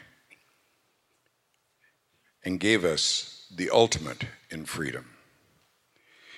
[2.44, 5.06] and gave us the ultimate in freedom.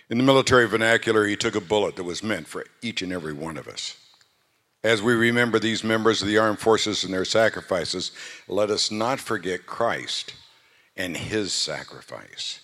[0.10, 3.32] In the military vernacular, he took a bullet that was meant for each and every
[3.32, 3.96] one of us.
[4.84, 8.12] As we remember these members of the armed forces and their sacrifices,
[8.50, 10.34] let us not forget Christ
[10.98, 12.60] and his sacrifice.